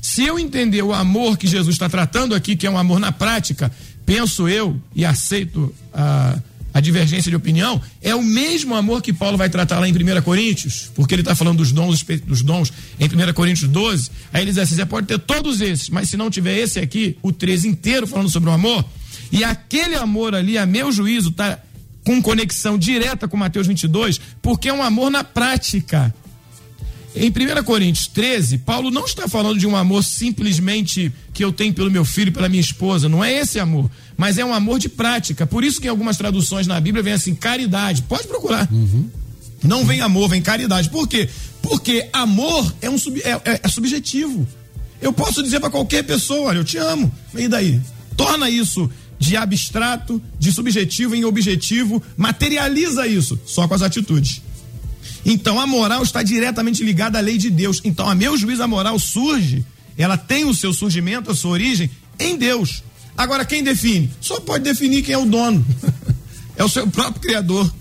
[0.00, 3.10] Se eu entender o amor que Jesus está tratando aqui, que é um amor na
[3.10, 3.70] prática,
[4.06, 6.38] penso eu e aceito a.
[6.74, 10.22] A divergência de opinião, é o mesmo amor que Paulo vai tratar lá em 1
[10.22, 14.10] Coríntios, porque ele está falando dos dons, dos dons em 1 Coríntios 12.
[14.32, 17.18] Aí ele diz assim: você pode ter todos esses, mas se não tiver esse aqui,
[17.20, 18.86] o 13 inteiro falando sobre o amor,
[19.30, 21.58] e aquele amor ali, a meu juízo, está
[22.04, 26.14] com conexão direta com Mateus 22, porque é um amor na prática.
[27.14, 31.74] Em 1 Coríntios 13, Paulo não está falando de um amor simplesmente que eu tenho
[31.74, 34.78] pelo meu filho e pela minha esposa, não é esse amor, mas é um amor
[34.78, 35.46] de prática.
[35.46, 38.02] Por isso que em algumas traduções na Bíblia vem assim, caridade.
[38.02, 38.66] Pode procurar.
[38.72, 39.10] Uhum.
[39.62, 40.88] Não vem amor, vem caridade.
[40.88, 41.28] Por quê?
[41.60, 44.46] Porque amor é, um sub, é, é, é subjetivo.
[45.00, 47.12] Eu posso dizer para qualquer pessoa, olha, eu te amo.
[47.34, 47.80] E daí?
[48.16, 54.42] Torna isso de abstrato, de subjetivo em objetivo, materializa isso só com as atitudes.
[55.24, 57.80] Então a moral está diretamente ligada à lei de Deus.
[57.84, 59.64] Então, a meu juízo, a moral surge,
[59.96, 62.82] ela tem o seu surgimento, a sua origem em Deus.
[63.16, 64.10] Agora, quem define?
[64.20, 65.64] Só pode definir quem é o dono.
[66.56, 67.72] é o seu próprio Criador.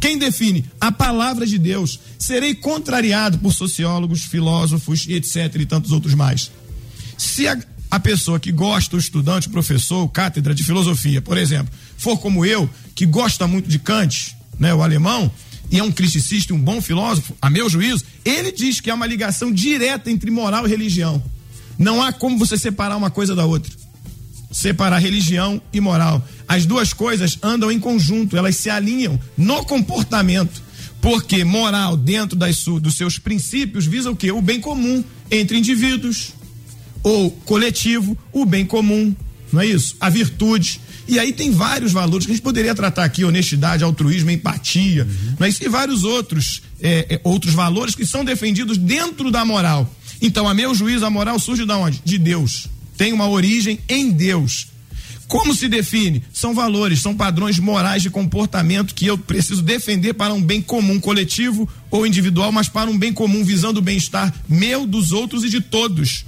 [0.00, 0.64] Quem define?
[0.80, 1.98] A palavra de Deus.
[2.18, 5.54] Serei contrariado por sociólogos, filósofos etc.
[5.56, 6.50] e tantos outros mais.
[7.16, 7.58] Se a,
[7.90, 12.16] a pessoa que gosta, o estudante, o professor, o cátedra de filosofia, por exemplo, for
[12.18, 15.30] como eu, que gosta muito de Kant, né, o alemão,
[15.70, 19.06] e é um criticista, um bom filósofo, a meu juízo, ele diz que há uma
[19.06, 21.22] ligação direta entre moral e religião.
[21.78, 23.72] Não há como você separar uma coisa da outra.
[24.50, 26.26] Separar religião e moral.
[26.48, 30.62] As duas coisas andam em conjunto, elas se alinham no comportamento.
[31.00, 34.32] Porque moral, dentro das, dos seus princípios, visa o quê?
[34.32, 36.32] O bem comum entre indivíduos.
[37.02, 39.14] Ou coletivo, o bem comum.
[39.52, 39.96] Não é isso?
[40.00, 40.80] A virtude.
[41.08, 45.36] E aí tem vários valores que a gente poderia tratar aqui: honestidade, altruísmo, empatia, uhum.
[45.38, 49.90] mas e vários outros, é, é, outros valores que são defendidos dentro da moral.
[50.20, 52.02] Então, a meu juízo, a moral surge de onde?
[52.04, 52.68] De Deus.
[52.96, 54.66] Tem uma origem em Deus.
[55.28, 56.22] Como se define?
[56.32, 60.98] São valores, são padrões morais de comportamento que eu preciso defender para um bem comum
[60.98, 65.50] coletivo ou individual, mas para um bem comum visando o bem-estar meu, dos outros e
[65.50, 66.24] de todos.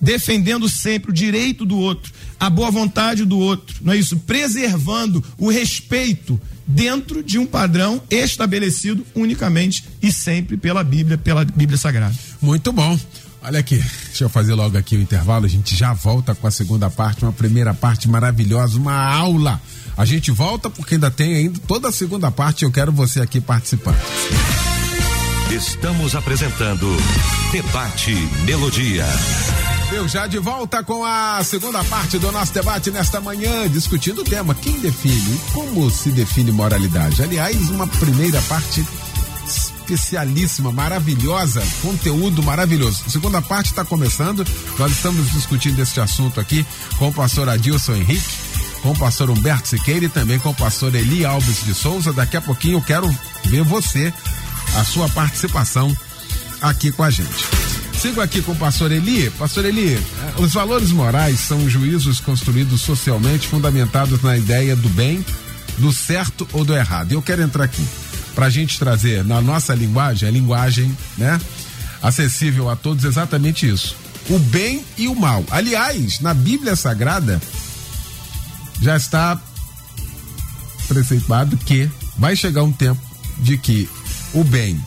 [0.00, 4.16] Defendendo sempre o direito do outro, a boa vontade do outro, não é isso?
[4.18, 11.78] Preservando o respeito dentro de um padrão estabelecido unicamente e sempre pela Bíblia, pela Bíblia
[11.78, 12.14] Sagrada.
[12.40, 12.98] Muito bom.
[13.42, 16.50] Olha aqui, deixa eu fazer logo aqui o intervalo, a gente já volta com a
[16.50, 19.60] segunda parte, uma primeira parte maravilhosa, uma aula.
[19.96, 23.40] A gente volta porque ainda tem ainda toda a segunda parte, eu quero você aqui
[23.40, 23.98] participando.
[25.50, 26.86] Estamos apresentando
[27.52, 28.12] Debate
[28.44, 29.06] Melodia.
[29.90, 34.24] Eu já de volta com a segunda parte do nosso debate nesta manhã, discutindo o
[34.24, 37.22] tema quem define e como se define moralidade.
[37.22, 38.86] Aliás, uma primeira parte
[39.46, 43.02] especialíssima, maravilhosa, conteúdo maravilhoso.
[43.06, 44.46] A segunda parte está começando.
[44.78, 46.66] Nós estamos discutindo este assunto aqui
[46.98, 48.34] com o pastor Adilson Henrique,
[48.82, 52.12] com o pastor Humberto Siqueira e também com o pastor Eli Alves de Souza.
[52.12, 53.08] Daqui a pouquinho eu quero
[53.46, 54.12] ver você,
[54.76, 55.96] a sua participação
[56.60, 57.67] aqui com a gente.
[58.00, 59.28] Sigo aqui com o pastor Eli.
[59.30, 59.98] Pastor Eli,
[60.38, 65.24] os valores morais são juízos construídos socialmente, fundamentados na ideia do bem,
[65.78, 67.10] do certo ou do errado.
[67.10, 67.84] Eu quero entrar aqui
[68.36, 71.40] para a gente trazer na nossa linguagem, a linguagem, né,
[72.00, 73.96] acessível a todos, exatamente isso.
[74.30, 75.44] o bem e o mal.
[75.50, 77.42] Aliás, na Bíblia Sagrada
[78.80, 79.40] já está
[80.86, 83.00] preceituado que vai chegar um tempo
[83.38, 83.88] de que
[84.32, 84.80] o bem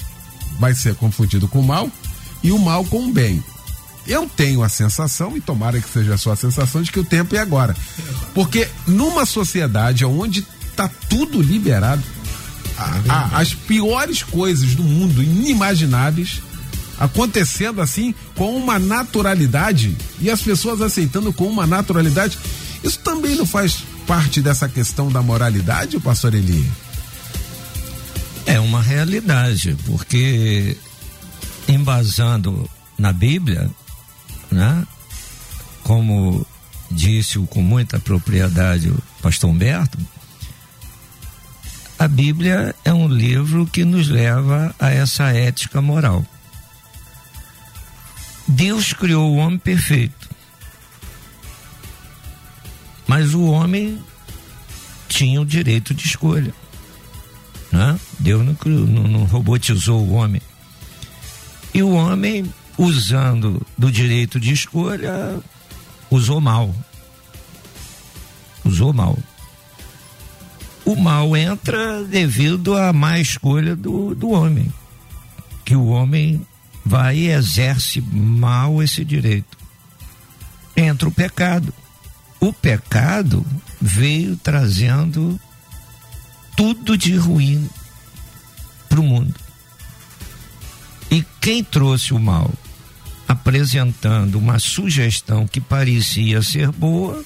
[0.57, 1.91] vai ser confundido com o mal
[2.43, 3.43] e o mal com o bem.
[4.07, 7.35] Eu tenho a sensação, e tomara que seja a sua sensação, de que o tempo
[7.35, 7.75] é agora.
[8.33, 12.01] Porque numa sociedade onde está tudo liberado,
[12.77, 16.41] a, a, as piores coisas do mundo, inimagináveis,
[16.99, 22.37] acontecendo assim com uma naturalidade e as pessoas aceitando com uma naturalidade.
[22.83, 26.69] Isso também não faz parte dessa questão da moralidade, pastor Eli?
[28.45, 30.75] É uma realidade, porque
[31.73, 33.69] embasando na Bíblia,
[34.51, 34.85] né?
[35.83, 36.45] Como
[36.89, 39.97] disse com muita propriedade o pastor Humberto,
[41.97, 46.25] a Bíblia é um livro que nos leva a essa ética moral.
[48.47, 50.29] Deus criou o homem perfeito.
[53.07, 53.99] Mas o homem
[55.07, 56.53] tinha o direito de escolha.
[57.71, 57.99] Né?
[58.19, 60.41] Deus não, não, não robotizou o homem.
[61.73, 65.39] E o homem, usando do direito de escolha,
[66.09, 66.73] usou mal.
[68.63, 69.17] Usou mal
[70.85, 74.71] o mal entra devido à má escolha do, do homem.
[75.63, 76.45] Que o homem
[76.85, 79.57] vai e exerce mal esse direito.
[80.75, 81.73] Entra o pecado.
[82.39, 83.45] O pecado
[83.79, 85.39] veio trazendo
[86.57, 87.69] tudo de ruim
[88.89, 89.33] para o mundo.
[91.11, 92.49] E quem trouxe o mal?
[93.27, 97.21] Apresentando uma sugestão que parecia ser boa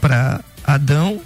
[0.00, 1.20] para Adão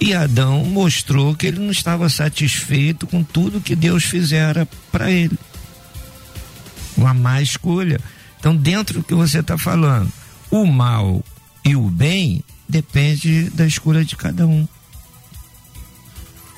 [0.00, 5.38] e Adão mostrou que ele não estava satisfeito com tudo que Deus fizera para ele.
[6.96, 8.00] Uma má escolha.
[8.38, 10.12] Então, dentro do que você está falando,
[10.50, 11.24] o mal
[11.64, 14.68] e o bem depende da escolha de cada um.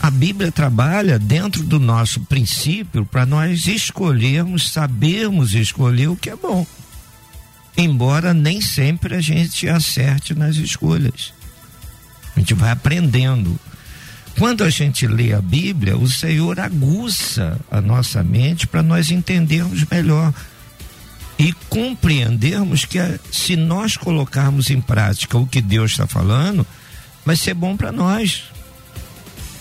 [0.01, 6.37] A Bíblia trabalha dentro do nosso princípio para nós escolhermos, sabermos escolher o que é
[6.37, 6.67] bom.
[7.77, 11.33] Embora nem sempre a gente acerte nas escolhas.
[12.35, 13.59] A gente vai aprendendo.
[14.39, 19.85] Quando a gente lê a Bíblia, o Senhor aguça a nossa mente para nós entendermos
[19.91, 20.33] melhor
[21.39, 22.99] e compreendermos que
[23.31, 26.67] se nós colocarmos em prática o que Deus está falando,
[27.25, 28.45] vai ser bom para nós.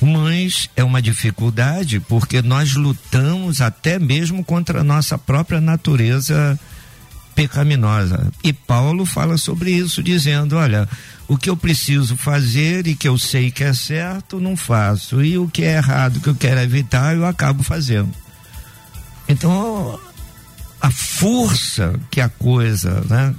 [0.02, 6.60] Mas é uma dificuldade porque nós lutamos até mesmo contra a nossa própria natureza
[7.34, 8.32] pecaminosa.
[8.44, 10.88] E Paulo fala sobre isso, dizendo: olha,
[11.28, 15.24] o que eu preciso fazer e que eu sei que é certo, não faço.
[15.24, 18.12] E o que é errado, que eu quero evitar, eu acabo fazendo.
[19.28, 20.00] Então,
[20.80, 23.34] a força que a coisa, né,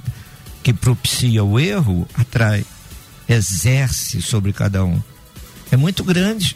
[0.61, 2.65] que propicia o erro, atrai,
[3.27, 5.01] exerce sobre cada um.
[5.71, 6.55] É muito grande.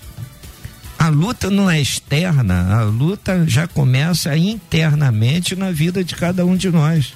[0.98, 6.56] A luta não é externa, a luta já começa internamente na vida de cada um
[6.56, 7.14] de nós.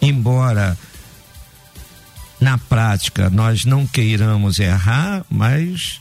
[0.00, 0.78] Embora
[2.40, 6.00] na prática nós não queiramos errar, mas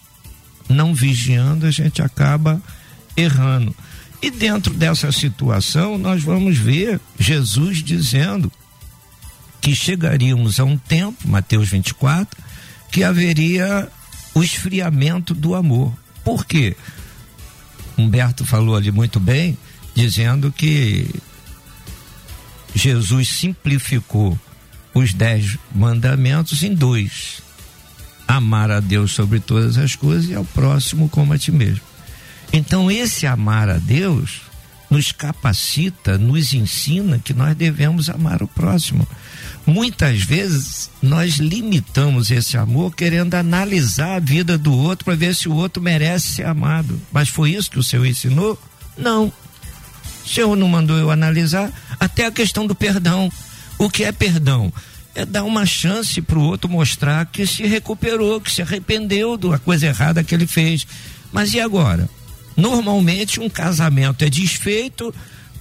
[0.69, 2.61] não vigiando a gente acaba
[3.17, 3.75] errando.
[4.21, 8.51] E dentro dessa situação nós vamos ver Jesus dizendo
[9.59, 12.37] que chegaríamos a um tempo, Mateus 24,
[12.91, 13.89] que haveria
[14.33, 15.93] o esfriamento do amor.
[16.23, 16.75] Por quê?
[17.97, 19.57] Humberto falou ali muito bem,
[19.93, 21.07] dizendo que
[22.73, 24.37] Jesus simplificou
[24.93, 27.41] os dez mandamentos em dois:
[28.27, 31.81] amar a Deus sobre todas as coisas e ao próximo como a ti mesmo.
[32.51, 34.41] Então, esse amar a Deus
[34.89, 39.07] nos capacita, nos ensina que nós devemos amar o próximo.
[39.65, 45.47] Muitas vezes nós limitamos esse amor querendo analisar a vida do outro para ver se
[45.47, 46.99] o outro merece ser amado.
[47.11, 48.59] Mas foi isso que o Senhor ensinou?
[48.97, 49.31] Não.
[50.25, 53.31] O Senhor não mandou eu analisar até a questão do perdão.
[53.77, 54.71] O que é perdão?
[55.15, 59.59] É dar uma chance para o outro mostrar que se recuperou, que se arrependeu da
[59.59, 60.85] coisa errada que ele fez.
[61.31, 62.09] Mas e agora?
[62.55, 65.13] Normalmente um casamento é desfeito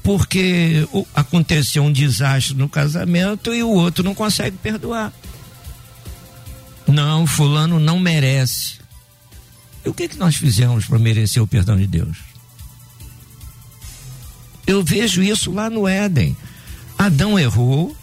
[0.03, 5.13] porque aconteceu um desastre no casamento e o outro não consegue perdoar.
[6.87, 8.81] Não, fulano não merece.
[9.85, 12.19] E o que que nós fizemos para merecer o perdão de Deus?
[14.67, 16.37] Eu vejo isso lá no Éden.
[16.99, 17.97] Adão errou,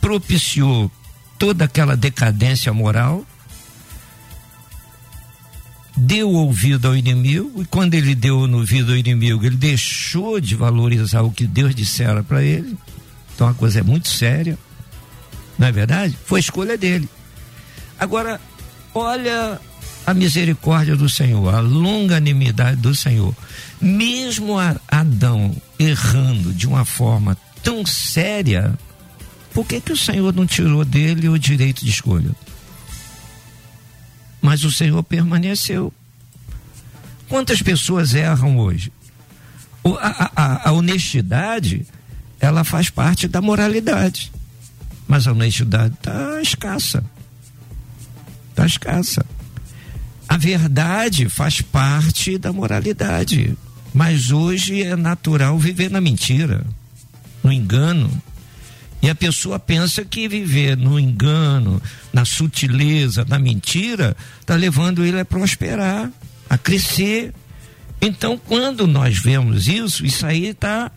[0.00, 0.90] propiciou
[1.38, 3.24] toda aquela decadência moral.
[6.00, 11.22] Deu ouvido ao inimigo, e quando ele deu ouvido ao inimigo, ele deixou de valorizar
[11.22, 12.76] o que Deus dissera para ele.
[13.34, 14.58] Então a coisa é muito séria.
[15.58, 16.16] Não é verdade?
[16.24, 17.08] Foi escolha dele.
[17.98, 18.40] Agora,
[18.94, 19.60] olha
[20.06, 23.34] a misericórdia do Senhor, a longanimidade do Senhor.
[23.80, 24.56] Mesmo
[24.88, 28.72] Adão errando de uma forma tão séria,
[29.52, 32.30] por que, que o Senhor não tirou dele o direito de escolha?
[34.40, 35.92] Mas o Senhor permaneceu.
[37.28, 38.92] Quantas pessoas erram hoje?
[39.84, 41.86] A, a, a honestidade,
[42.40, 44.32] ela faz parte da moralidade.
[45.06, 47.04] Mas a honestidade está escassa.
[48.50, 49.26] Está escassa.
[50.28, 53.56] A verdade faz parte da moralidade.
[53.92, 56.64] Mas hoje é natural viver na mentira,
[57.42, 58.10] no engano.
[59.02, 61.80] E a pessoa pensa que viver no engano,
[62.12, 66.10] na sutileza, na mentira, está levando ele a prosperar,
[66.48, 67.32] a crescer.
[68.00, 70.90] Então, quando nós vemos isso, isso aí está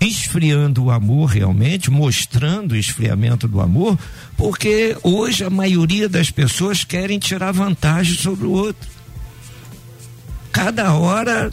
[0.00, 3.96] esfriando o amor realmente, mostrando o esfriamento do amor,
[4.36, 8.90] porque hoje a maioria das pessoas querem tirar vantagem sobre o outro.
[10.50, 11.52] Cada hora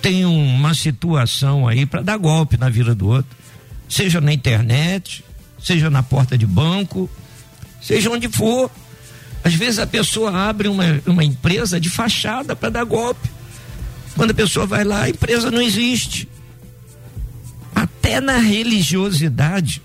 [0.00, 3.36] tem uma situação aí para dar golpe na vida do outro,
[3.92, 5.22] seja na internet,
[5.62, 7.10] seja na porta de banco,
[7.80, 8.70] seja onde for.
[9.44, 13.28] Às vezes a pessoa abre uma, uma empresa de fachada para dar golpe.
[14.16, 16.26] Quando a pessoa vai lá, a empresa não existe
[17.74, 19.82] até na religiosidade.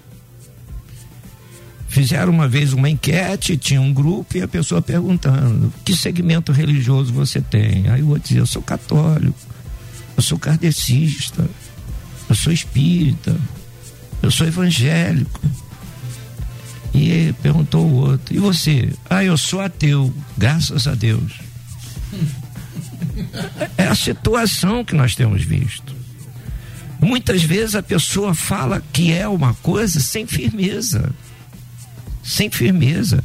[1.89, 7.11] Fizeram uma vez uma enquete, tinha um grupo e a pessoa perguntando: que segmento religioso
[7.11, 7.89] você tem?
[7.89, 9.37] Aí o outro dizia: eu sou católico,
[10.15, 11.49] eu sou kardecista,
[12.29, 13.35] eu sou espírita,
[14.21, 15.41] eu sou evangélico.
[16.93, 18.91] E perguntou o outro: e você?
[19.09, 21.33] Ah, eu sou ateu, graças a Deus.
[23.77, 25.95] É a situação que nós temos visto.
[26.99, 31.11] Muitas vezes a pessoa fala que é uma coisa sem firmeza.
[32.23, 33.23] Sem firmeza.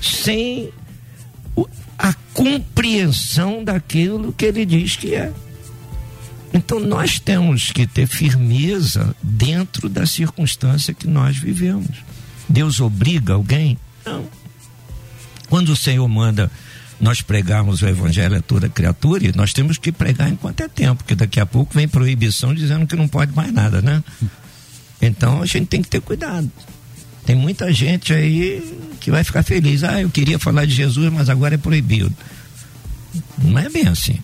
[0.00, 0.70] Sem
[1.98, 5.32] a compreensão daquilo que ele diz que é.
[6.58, 11.98] Então nós temos que ter firmeza dentro da circunstância que nós vivemos.
[12.48, 13.78] Deus obriga alguém?
[14.04, 14.26] Não.
[15.48, 16.50] Quando o Senhor manda
[17.00, 20.96] nós pregarmos o evangelho a toda criatura e nós temos que pregar enquanto é tempo,
[20.96, 24.02] porque daqui a pouco vem proibição dizendo que não pode mais nada, né?
[25.00, 26.50] Então a gente tem que ter cuidado.
[27.24, 29.84] Tem muita gente aí que vai ficar feliz.
[29.84, 32.12] Ah, eu queria falar de Jesus, mas agora é proibido.
[33.38, 34.18] Não é bem assim.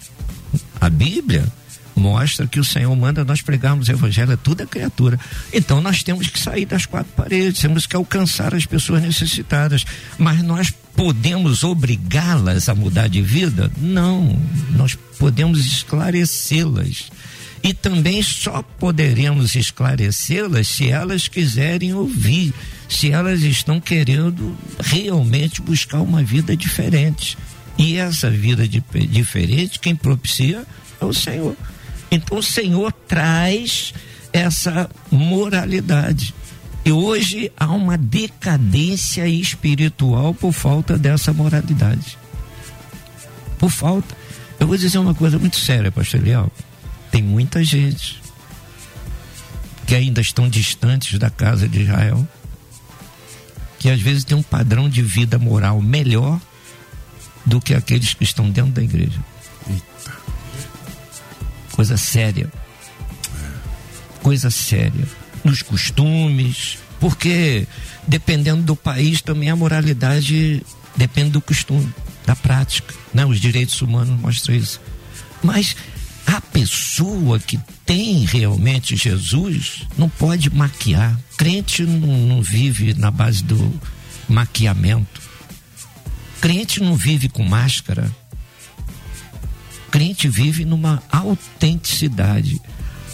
[0.80, 1.46] A Bíblia
[1.94, 5.18] mostra que o Senhor manda nós pregarmos o evangelho a toda criatura.
[5.52, 9.84] Então nós temos que sair das quatro paredes, temos que alcançar as pessoas necessitadas.
[10.18, 13.70] Mas nós podemos obrigá-las a mudar de vida?
[13.76, 14.38] Não.
[14.70, 17.10] Nós podemos esclarecê-las.
[17.62, 22.52] E também só poderemos esclarecê-las se elas quiserem ouvir,
[22.88, 27.38] se elas estão querendo realmente buscar uma vida diferente.
[27.78, 30.64] E essa vida de, diferente, quem propicia
[31.00, 31.56] é o Senhor.
[32.14, 33.92] Então o Senhor traz
[34.32, 36.32] essa moralidade.
[36.84, 42.16] E hoje há uma decadência espiritual por falta dessa moralidade.
[43.58, 44.14] Por falta.
[44.60, 46.52] Eu vou dizer uma coisa muito séria, pastor Leal.
[47.10, 48.22] Tem muita gente
[49.84, 52.26] que ainda estão distantes da casa de Israel,
[53.80, 56.40] que às vezes tem um padrão de vida moral melhor
[57.44, 59.18] do que aqueles que estão dentro da igreja.
[61.84, 62.50] Coisa séria.
[64.22, 65.06] Coisa séria.
[65.44, 67.68] Nos costumes, porque
[68.08, 70.62] dependendo do país também a moralidade
[70.96, 71.92] depende do costume,
[72.24, 73.26] da prática, né?
[73.26, 74.80] Os direitos humanos mostram isso.
[75.42, 75.76] Mas
[76.26, 81.20] a pessoa que tem realmente Jesus não pode maquiar.
[81.36, 83.78] Crente não, não vive na base do
[84.26, 85.20] maquiamento.
[86.40, 88.10] Crente não vive com máscara
[89.94, 92.60] crente vive numa autenticidade.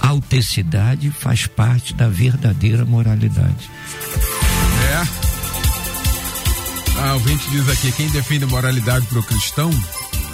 [0.01, 3.71] A autenticidade faz parte da verdadeira moralidade.
[4.91, 5.03] É.
[7.03, 9.71] Ah, o vinte diz aqui: quem defende moralidade para o cristão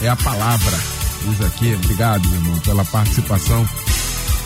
[0.00, 0.78] é a palavra.
[1.24, 3.68] Diz aqui, obrigado, meu irmão, pela participação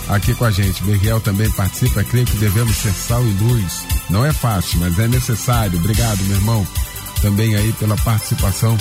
[0.09, 0.82] aqui com a gente.
[0.84, 2.03] Miguel também participa.
[2.03, 3.84] Creio que devemos ser sal e luz.
[4.09, 5.78] Não é fácil, mas é necessário.
[5.78, 6.66] Obrigado, meu irmão,
[7.20, 8.78] também aí pela participação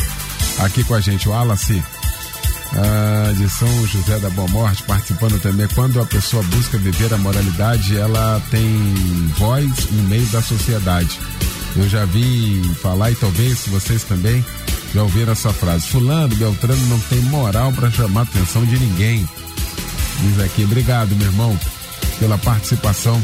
[0.59, 1.27] aqui com a gente.
[1.27, 1.83] O Wallace
[2.75, 5.67] ah, de São José da Boa Morte, participando também.
[5.73, 11.19] Quando a pessoa busca viver a moralidade, ela tem voz no meio da sociedade.
[11.75, 14.43] Eu já vi falar, e talvez vocês também,
[14.93, 15.87] Já ouviram essa frase?
[15.87, 19.27] Fulano, Beltrano não tem moral para chamar a atenção de ninguém.
[20.21, 21.59] Diz aqui, obrigado, meu irmão,
[22.17, 23.21] pela participação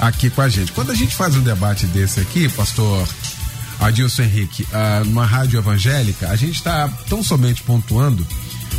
[0.00, 0.72] aqui com a gente.
[0.72, 3.06] Quando a gente faz um debate desse aqui, pastor
[3.78, 8.26] Adilson Henrique, ah, numa rádio evangélica, a gente está tão somente pontuando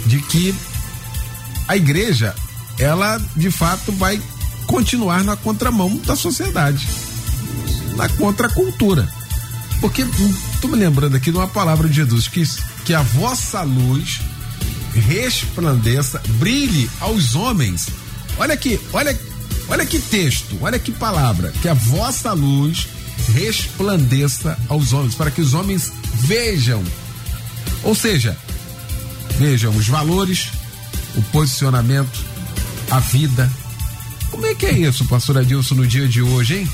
[0.07, 0.55] de que
[1.67, 2.33] a igreja,
[2.79, 4.21] ela de fato vai
[4.65, 6.87] continuar na contramão da sociedade,
[7.95, 9.07] na contracultura.
[9.79, 10.01] Porque
[10.53, 12.43] estou me lembrando aqui de uma palavra de Jesus que,
[12.85, 14.21] que a vossa luz
[14.93, 17.87] resplandeça, brilhe aos homens.
[18.37, 19.17] Olha aqui, olha,
[19.67, 22.87] olha que texto, olha que palavra, que a vossa luz
[23.33, 26.83] resplandeça aos homens, para que os homens vejam.
[27.83, 28.37] Ou seja,
[29.37, 30.49] vejam os valores,
[31.15, 32.25] o posicionamento,
[32.89, 33.51] a vida.
[34.31, 36.69] Como é que é isso, pastor Adilson, no dia de hoje, hein?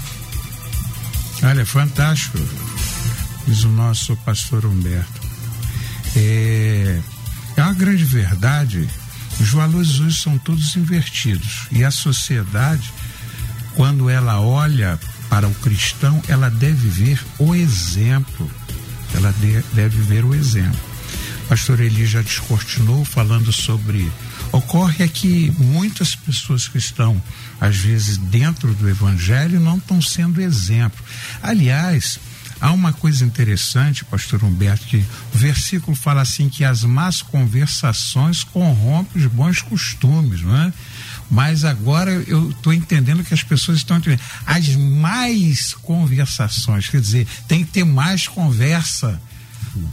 [1.43, 2.39] Olha, fantástico,
[3.45, 5.21] diz o nosso pastor Humberto.
[6.15, 6.99] É,
[7.57, 8.87] é uma grande verdade.
[9.39, 11.67] Os valores hoje são todos invertidos.
[11.71, 12.93] E a sociedade,
[13.75, 14.99] quando ela olha
[15.29, 18.49] para o cristão, ela deve ver o exemplo.
[19.13, 20.92] Ela de, deve ver o exemplo.
[21.47, 24.11] Pastor Eli já descortinou falando sobre.
[24.51, 27.21] Ocorre é que muitas pessoas que estão,
[27.59, 31.03] às vezes, dentro do evangelho não estão sendo exemplo.
[31.41, 32.19] Aliás,
[32.59, 38.43] há uma coisa interessante, pastor Humberto, que o versículo fala assim que as más conversações
[38.43, 40.73] corrompem os bons costumes, não é?
[41.29, 44.21] Mas agora eu estou entendendo que as pessoas estão entendendo.
[44.45, 49.19] As mais conversações, quer dizer, tem que ter mais conversa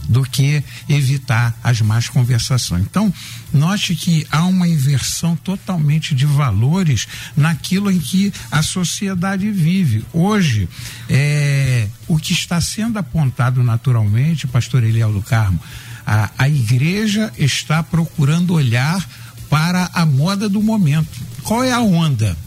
[0.07, 2.83] do que evitar as más conversações.
[2.83, 3.13] Então,
[3.53, 10.05] note que há uma inversão totalmente de valores naquilo em que a sociedade vive.
[10.13, 10.67] Hoje,
[11.09, 15.59] é, o que está sendo apontado naturalmente, pastor Eliel do Carmo,
[16.05, 19.07] a, a igreja está procurando olhar
[19.49, 21.09] para a moda do momento.
[21.43, 22.37] Qual é a onda?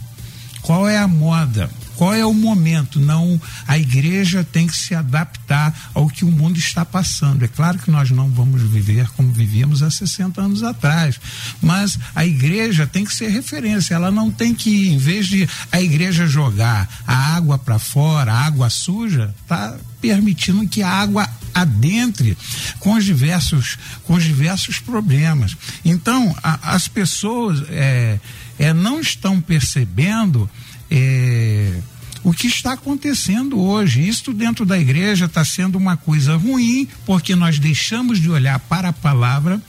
[0.61, 1.69] Qual é a moda?
[1.95, 2.99] Qual é o momento?
[2.99, 7.43] Não, a igreja tem que se adaptar ao que o mundo está passando.
[7.43, 11.19] É claro que nós não vamos viver como vivíamos há 60 anos atrás,
[11.61, 13.95] mas a igreja tem que ser referência.
[13.95, 18.45] Ela não tem que, em vez de a igreja jogar a água para fora, a
[18.45, 22.37] água suja, tá permitindo que a água adentre
[22.79, 25.55] com os diversos, com os diversos problemas.
[25.83, 28.19] Então, a, as pessoas é,
[28.59, 30.49] é, não estão percebendo
[30.89, 31.79] é,
[32.25, 34.05] o que está acontecendo hoje.
[34.05, 38.89] Isso dentro da igreja está sendo uma coisa ruim, porque nós deixamos de olhar para
[38.89, 39.61] a palavra,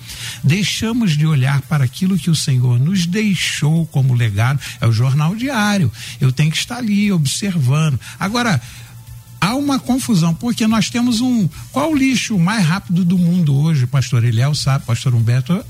[0.43, 4.59] deixamos de olhar para aquilo que o Senhor nos deixou como legado.
[4.81, 5.93] É o jornal diário.
[6.19, 8.01] Eu tenho que estar ali observando.
[8.19, 8.61] Agora,
[9.39, 11.47] há uma confusão, porque nós temos um.
[11.71, 15.63] Qual o lixo mais rápido do mundo hoje, pastor Eliel sabe, pastor Humberto?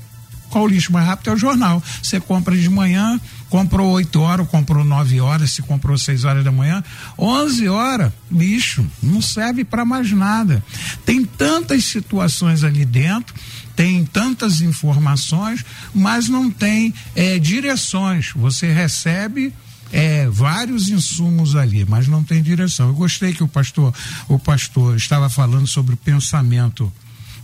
[0.49, 1.81] Qual o lixo mais rápido é o jornal.
[2.01, 3.19] Você compra de manhã,
[3.49, 6.83] comprou 8 horas, comprou 9 horas, se comprou 6 horas da manhã,
[7.17, 10.63] 11 horas, lixo, não serve para mais nada.
[11.05, 13.33] Tem tantas situações ali dentro,
[13.75, 18.31] tem tantas informações, mas não tem é, direções.
[18.35, 19.53] Você recebe
[19.91, 22.87] é, vários insumos ali, mas não tem direção.
[22.87, 23.93] Eu gostei que o pastor,
[24.27, 26.91] o pastor estava falando sobre o pensamento,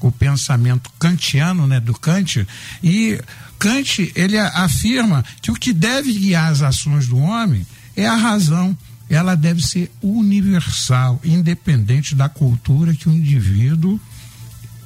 [0.07, 2.45] o pensamento kantiano, né, do Kant,
[2.83, 3.19] e
[3.57, 8.77] Kant, ele afirma que o que deve guiar as ações do homem é a razão.
[9.09, 13.99] Ela deve ser universal, independente da cultura que o indivíduo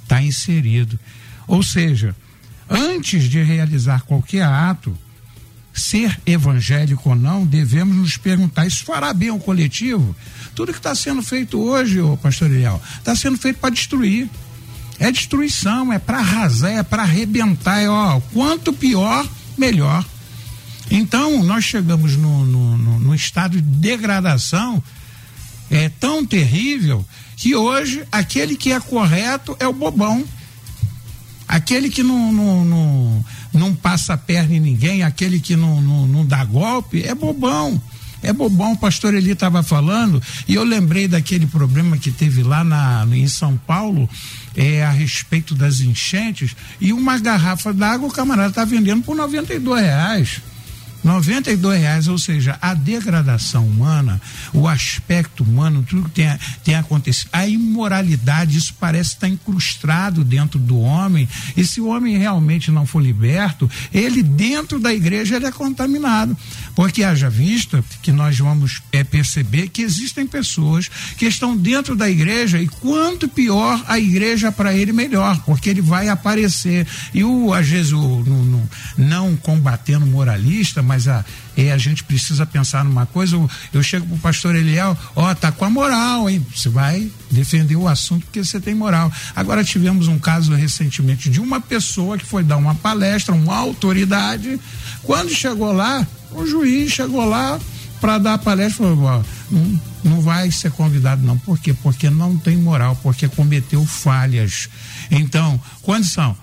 [0.04, 1.00] está inserido.
[1.48, 2.16] Ou seja,
[2.70, 4.96] antes de realizar qualquer ato,
[5.74, 10.16] ser evangélico ou não, devemos nos perguntar: isso fará bem ao coletivo?
[10.56, 14.30] Tudo que está sendo feito hoje, ô pastor Eliel, está sendo feito para destruir.
[15.00, 17.80] É destruição, é para arrasar, é para arrebentar.
[17.80, 19.28] É, ó, quanto pior,
[19.58, 20.04] melhor.
[20.90, 24.82] Então, nós chegamos no, no, no, no estado de degradação
[25.70, 30.24] é tão terrível que hoje aquele que é correto é o bobão.
[31.48, 36.08] Aquele que não, não, não, não passa a perna em ninguém, aquele que não, não,
[36.08, 37.82] não dá golpe, é bobão.
[38.22, 42.64] É bobão, o pastor Eli estava falando, e eu lembrei daquele problema que teve lá
[42.64, 44.10] na, em São Paulo,
[44.56, 49.82] é, a respeito das enchentes, e uma garrafa d'água o camarada está vendendo por 92
[49.82, 50.42] reais.
[51.04, 54.22] 92 reais, ou seja, a degradação humana,
[54.54, 60.60] o aspecto humano, tudo que tem, tem acontecido, a imoralidade, isso parece estar incrustado dentro
[60.60, 65.46] do homem, e se o homem realmente não for liberto, ele dentro da igreja ele
[65.46, 66.36] é contaminado,
[66.78, 72.08] porque haja vista que nós vamos é, perceber que existem pessoas que estão dentro da
[72.08, 77.52] igreja e quanto pior a igreja para ele melhor, porque ele vai aparecer e o
[77.52, 81.26] às vezes o, no, no, não combatendo moralista, mas a,
[81.58, 83.36] é, a gente precisa pensar numa coisa.
[83.36, 86.46] Eu, eu chego pro pastor Eliel, ó, tá com a moral, hein?
[86.56, 89.12] Você vai defender o assunto porque você tem moral.
[89.36, 94.60] Agora tivemos um caso recentemente de uma pessoa que foi dar uma palestra, uma autoridade.
[95.08, 97.60] Quando chegou lá, o juiz chegou lá
[98.00, 101.38] para dar a palestra falou, não, não vai ser convidado não.
[101.38, 101.74] Por quê?
[101.74, 104.70] Porque não tem moral, porque cometeu falhas.
[105.10, 106.38] Então, condição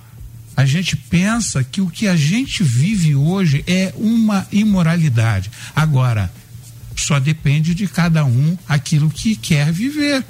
[0.56, 5.50] a gente pensa que o que a gente vive hoje é uma imoralidade.
[5.74, 6.32] Agora,
[6.96, 10.24] só depende de cada um aquilo que quer viver.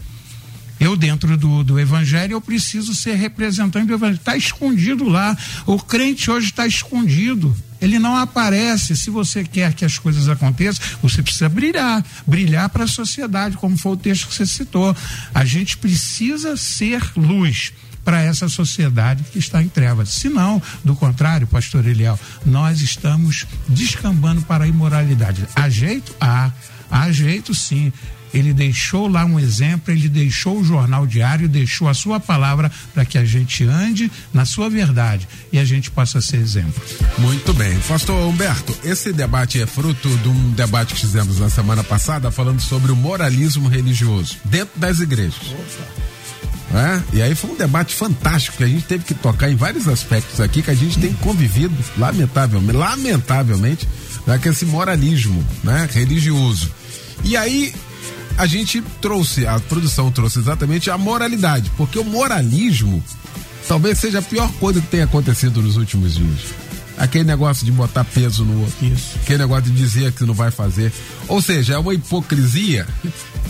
[0.80, 4.18] Eu, dentro do, do Evangelho, eu preciso ser representante do Evangelho.
[4.18, 5.36] Está escondido lá.
[5.66, 7.54] O crente hoje está escondido.
[7.84, 8.96] Ele não aparece.
[8.96, 13.76] Se você quer que as coisas aconteçam, você precisa brilhar brilhar para a sociedade, como
[13.76, 14.96] foi o texto que você citou.
[15.34, 17.72] A gente precisa ser luz
[18.04, 20.10] para essa sociedade que está em trevas.
[20.10, 25.46] Se não, do contrário, pastor Eliel, nós estamos descambando para a imoralidade.
[25.54, 26.14] Há jeito?
[26.20, 26.52] Há.
[26.90, 27.92] Há jeito sim
[28.34, 33.04] ele deixou lá um exemplo, ele deixou o jornal diário, deixou a sua palavra para
[33.04, 36.82] que a gente ande na sua verdade e a gente possa ser exemplo.
[37.18, 37.78] Muito bem.
[37.88, 42.60] Pastor Humberto, esse debate é fruto de um debate que fizemos na semana passada falando
[42.60, 45.40] sobre o moralismo religioso dentro das igrejas.
[45.52, 46.14] Opa.
[46.74, 47.16] É?
[47.16, 50.40] E aí foi um debate fantástico que a gente teve que tocar em vários aspectos
[50.40, 53.88] aqui que a gente tem convivido, lamentavelmente, lamentavelmente,
[54.26, 56.68] né, com esse moralismo né, religioso.
[57.22, 57.72] E aí
[58.36, 63.02] a gente trouxe, a produção trouxe exatamente a moralidade, porque o moralismo
[63.68, 66.64] talvez seja a pior coisa que tenha acontecido nos últimos dias.
[66.96, 68.86] Aquele negócio de botar peso no outro.
[68.86, 69.16] Isso.
[69.22, 70.92] Aquele negócio de dizer que não vai fazer.
[71.26, 72.86] Ou seja, é uma hipocrisia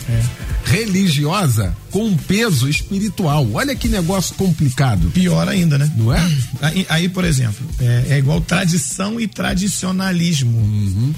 [0.09, 0.23] é.
[0.65, 3.47] religiosa com um peso espiritual.
[3.53, 5.11] Olha que negócio complicado.
[5.11, 5.93] Pior ainda, né?
[5.95, 6.21] Não é?
[6.63, 10.57] Aí, aí por exemplo, é, é, igual tradição e tradicionalismo.
[10.57, 11.13] Uhum.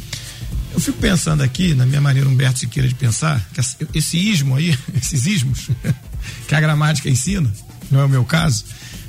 [0.77, 4.79] Eu fico pensando aqui, na minha maneira Humberto Siqueira de pensar, que esse ismo aí,
[4.95, 5.71] esses ismos,
[6.47, 7.51] que a gramática ensina,
[7.91, 8.67] não é o meu caso,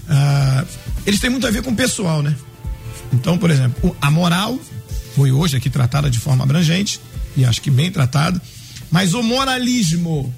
[0.07, 0.65] uh,
[1.05, 2.33] eles têm muito a ver com o pessoal, né?
[3.11, 4.57] Então, por exemplo, a moral
[5.13, 7.01] foi hoje aqui tratada de forma abrangente,
[7.35, 8.41] e acho que bem tratada,
[8.89, 10.33] mas o moralismo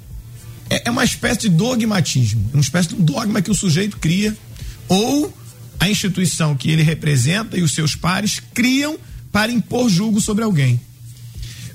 [0.67, 3.97] é, é uma espécie de dogmatismo, é uma espécie de um dogma que o sujeito
[3.97, 4.35] cria,
[4.87, 5.31] ou
[5.79, 8.97] a instituição que ele representa e os seus pares criam
[9.31, 10.81] para impor julgo sobre alguém.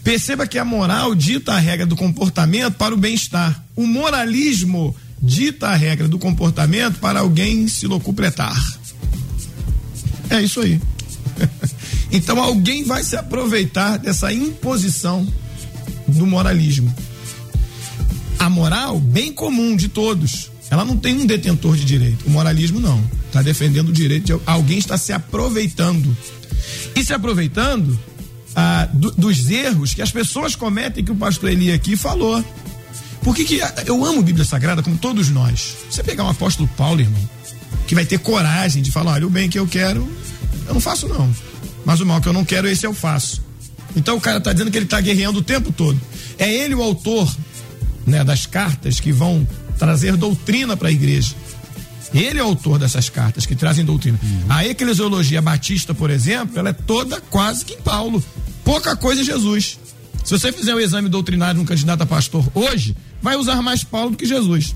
[0.04, 3.64] Perceba que a moral dita a regra do comportamento para o bem-estar.
[3.74, 8.54] O moralismo dita a regra do comportamento para alguém se locupletar.
[10.28, 10.78] É isso aí.
[12.12, 15.26] então alguém vai se aproveitar dessa imposição
[16.06, 16.94] do moralismo.
[18.38, 22.26] A moral, bem comum de todos, ela não tem um detentor de direito.
[22.26, 23.02] O moralismo não.
[23.26, 26.14] Está defendendo o direito de alguém está se aproveitando.
[26.94, 27.98] E se aproveitando
[28.54, 32.44] ah, do, dos erros que as pessoas cometem, que o pastor Eli aqui falou.
[33.22, 35.76] Por que, que eu amo Bíblia Sagrada, como todos nós?
[35.90, 37.28] Você pegar um apóstolo Paulo, irmão,
[37.86, 40.06] que vai ter coragem de falar: olha, o bem que eu quero,
[40.66, 41.34] eu não faço, não.
[41.84, 43.42] Mas o mal que eu não quero, esse eu faço.
[43.96, 46.00] Então o cara está dizendo que ele está guerreando o tempo todo.
[46.38, 47.34] É ele o autor
[48.06, 49.46] né, das cartas que vão
[49.78, 51.34] trazer doutrina para a igreja.
[52.14, 54.18] Ele é o autor dessas cartas que trazem doutrina.
[54.22, 54.44] Uhum.
[54.48, 58.22] A eclesiologia batista, por exemplo, ela é toda quase que em Paulo.
[58.64, 59.78] Pouca coisa em Jesus.
[60.24, 63.82] Se você fizer o exame doutrinário de um candidato a pastor hoje, vai usar mais
[63.82, 64.74] Paulo do que Jesus.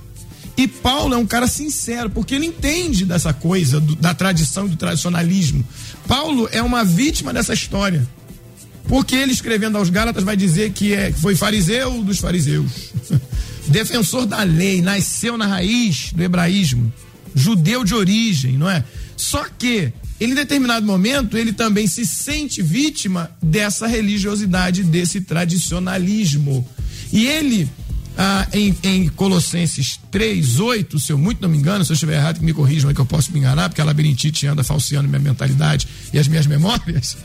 [0.57, 4.70] E Paulo é um cara sincero, porque ele entende dessa coisa, do, da tradição e
[4.70, 5.64] do tradicionalismo.
[6.09, 8.07] Paulo é uma vítima dessa história.
[8.89, 12.93] Porque ele escrevendo aos Gálatas vai dizer que é, foi fariseu dos fariseus,
[13.68, 16.93] defensor da lei, nasceu na raiz do hebraísmo,
[17.35, 18.85] judeu de origem, não é?
[19.16, 26.66] Só que ele, em determinado momento, ele também se sente vítima dessa religiosidade, desse tradicionalismo.
[27.12, 27.68] E ele
[28.16, 32.16] ah, em, em, Colossenses 3, 8, se eu muito não me engano, se eu estiver
[32.16, 35.09] errado, que me corrijam aí que eu posso me enganar, porque a labirintite anda falseando
[35.09, 37.16] minha mentalidade e as minhas memórias.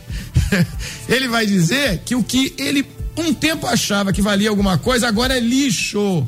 [1.09, 2.85] ele vai dizer que o que ele
[3.17, 6.27] um tempo achava que valia alguma coisa, agora é lixo.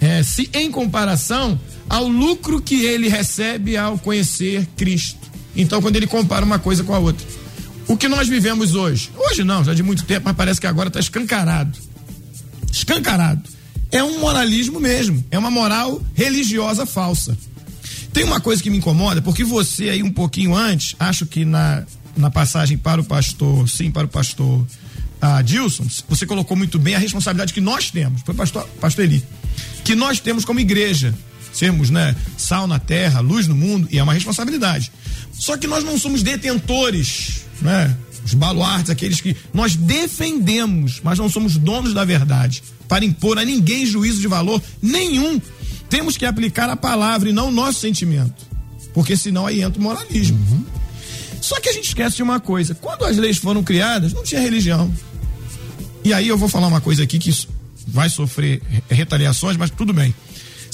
[0.00, 1.58] É, se em comparação
[1.88, 5.30] ao lucro que ele recebe ao conhecer Cristo.
[5.56, 7.26] Então, quando ele compara uma coisa com a outra.
[7.86, 9.10] O, que nós vivemos hoje.
[9.16, 11.78] Hoje não, já de muito tempo, mas parece que agora está escancarado.
[12.72, 13.42] Escancarado.
[13.92, 17.36] É um moralismo mesmo, é uma moral religiosa falsa.
[18.12, 21.84] Tem uma coisa que me incomoda, porque você aí um pouquinho antes, acho que na,
[22.16, 24.66] na passagem para o pastor, sim, para o pastor
[25.20, 29.24] ah, Dilson, você colocou muito bem a responsabilidade que nós temos, foi pastor, pastor Eli,
[29.84, 31.14] que nós temos como igreja,
[31.54, 34.92] sermos, né, sal na terra, luz no mundo, e é uma responsabilidade.
[35.32, 37.96] Só que nós não somos detentores, né?
[38.24, 43.44] Os baluartes, aqueles que nós defendemos, mas não somos donos da verdade, para impor a
[43.44, 45.40] ninguém juízo de valor nenhum.
[45.90, 48.46] Temos que aplicar a palavra e não o nosso sentimento,
[48.94, 50.38] porque senão aí entra o moralismo.
[50.38, 50.64] Uhum.
[51.40, 54.40] Só que a gente esquece de uma coisa: quando as leis foram criadas, não tinha
[54.40, 54.90] religião.
[56.02, 57.30] E aí eu vou falar uma coisa aqui que
[57.86, 60.14] vai sofrer retaliações, mas tudo bem.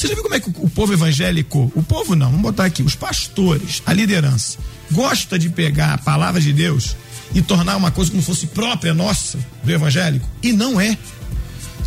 [0.01, 2.83] Você já viu como é que o povo evangélico, o povo não, vamos botar aqui,
[2.83, 4.57] os pastores, a liderança,
[4.91, 6.97] gosta de pegar a palavra de Deus
[7.35, 10.27] e tornar uma coisa como se fosse própria nossa, do evangélico?
[10.43, 10.97] E não é.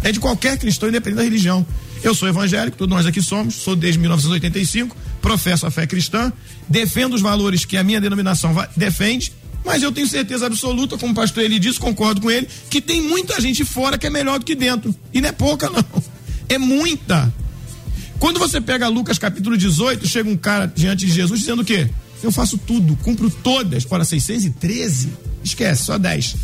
[0.04, 1.66] É de qualquer cristão, independente da religião.
[2.04, 6.32] Eu sou evangélico, todos nós aqui somos, sou desde 1985, professo a fé cristã,
[6.70, 9.34] defendo os valores que a minha denominação defende,
[9.66, 13.02] mas eu tenho certeza absoluta, como o pastor ele disse, concordo com ele, que tem
[13.02, 14.96] muita gente fora que é melhor do que dentro.
[15.12, 15.84] E não é pouca, não.
[16.48, 17.34] É muita.
[18.24, 21.90] Quando você pega Lucas capítulo 18, chega um cara diante de Jesus dizendo o quê?
[22.24, 23.86] Eu faço tudo, cumpro todas.
[23.90, 25.10] Ora, 613?
[25.44, 26.38] Esquece, só 10.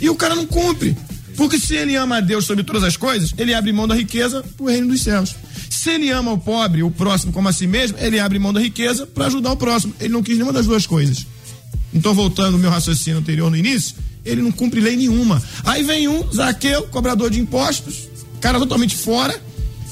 [0.00, 0.96] E o cara não cumpre.
[1.36, 4.40] Porque se ele ama a Deus sobre todas as coisas, ele abre mão da riqueza
[4.56, 5.34] para o reino dos céus.
[5.68, 8.60] Se ele ama o pobre, o próximo como a si mesmo, ele abre mão da
[8.60, 9.94] riqueza para ajudar o próximo.
[9.98, 11.26] Ele não quis nenhuma das duas coisas.
[11.92, 15.42] Então, voltando ao meu raciocínio anterior no início, ele não cumpre lei nenhuma.
[15.64, 18.08] Aí vem um, Zaqueu, cobrador de impostos,
[18.40, 19.34] cara totalmente fora,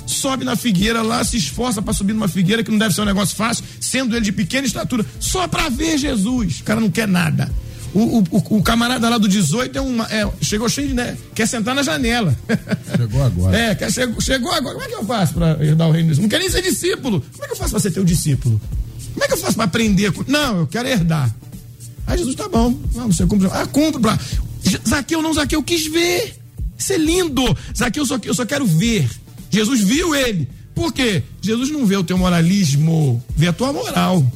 [0.07, 3.07] sobe na figueira lá, se esforça para subir numa figueira que não deve ser um
[3.07, 6.61] negócio fácil, sendo ele de pequena estatura, só para ver Jesus.
[6.61, 7.51] O cara não quer nada.
[7.95, 11.17] O, o, o, camarada lá do 18 é uma, é, chegou cheio de, né?
[11.33, 12.37] Quer sentar na janela.
[12.97, 13.57] Chegou agora.
[13.57, 14.75] É, quer, chegou, chegou agora.
[14.75, 16.19] Como é que eu faço para herdar o reino de Deus?
[16.19, 17.21] Não quer nem ser discípulo.
[17.21, 18.61] Como é que eu faço para ser teu discípulo?
[19.13, 20.13] Como é que eu faço para aprender?
[20.27, 21.33] Não, eu quero herdar.
[22.05, 22.77] Aí Jesus, tá bom.
[22.97, 23.49] Não, você cumpre.
[23.53, 24.03] Ah, cumpre.
[24.89, 26.35] Zaqueu não, Zaqueu quis ver.
[26.77, 27.57] Isso é lindo.
[27.77, 29.09] Zaqueu, só, eu só quero ver.
[29.55, 30.49] Jesus viu ele.
[30.75, 31.23] Por quê?
[31.41, 34.27] Jesus não vê o teu moralismo, vê a tua moral.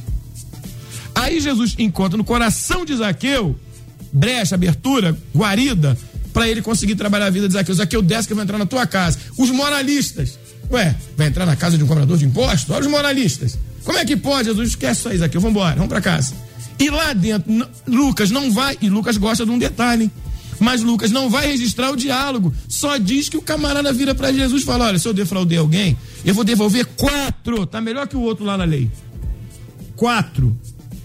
[1.13, 3.55] Aí Jesus encontra no coração de Zaqueu
[4.11, 5.97] brecha, abertura, guarida,
[6.33, 7.73] para ele conseguir trabalhar a vida de Zaqueu.
[7.73, 9.17] Zaqueu desce que vai entrar na tua casa.
[9.37, 10.37] Os moralistas.
[10.71, 12.69] Ué, vai entrar na casa de um cobrador de impostos?
[12.69, 13.57] Olha os moralistas.
[13.83, 14.49] Como é que pode?
[14.49, 15.41] Jesus esquece isso aí, Zaqueu.
[15.41, 16.33] Vamos embora, vamos para casa.
[16.77, 17.51] E lá dentro,
[17.87, 20.11] Lucas não vai, e Lucas gosta de um detalhe.
[20.59, 22.53] Mas Lucas não vai registrar o diálogo.
[22.67, 25.97] Só diz que o camarada vira para Jesus e fala: Olha, se eu defraudei alguém,
[26.25, 27.65] eu vou devolver quatro.
[27.65, 28.89] Tá melhor que o outro lá na lei.
[29.95, 30.57] Quatro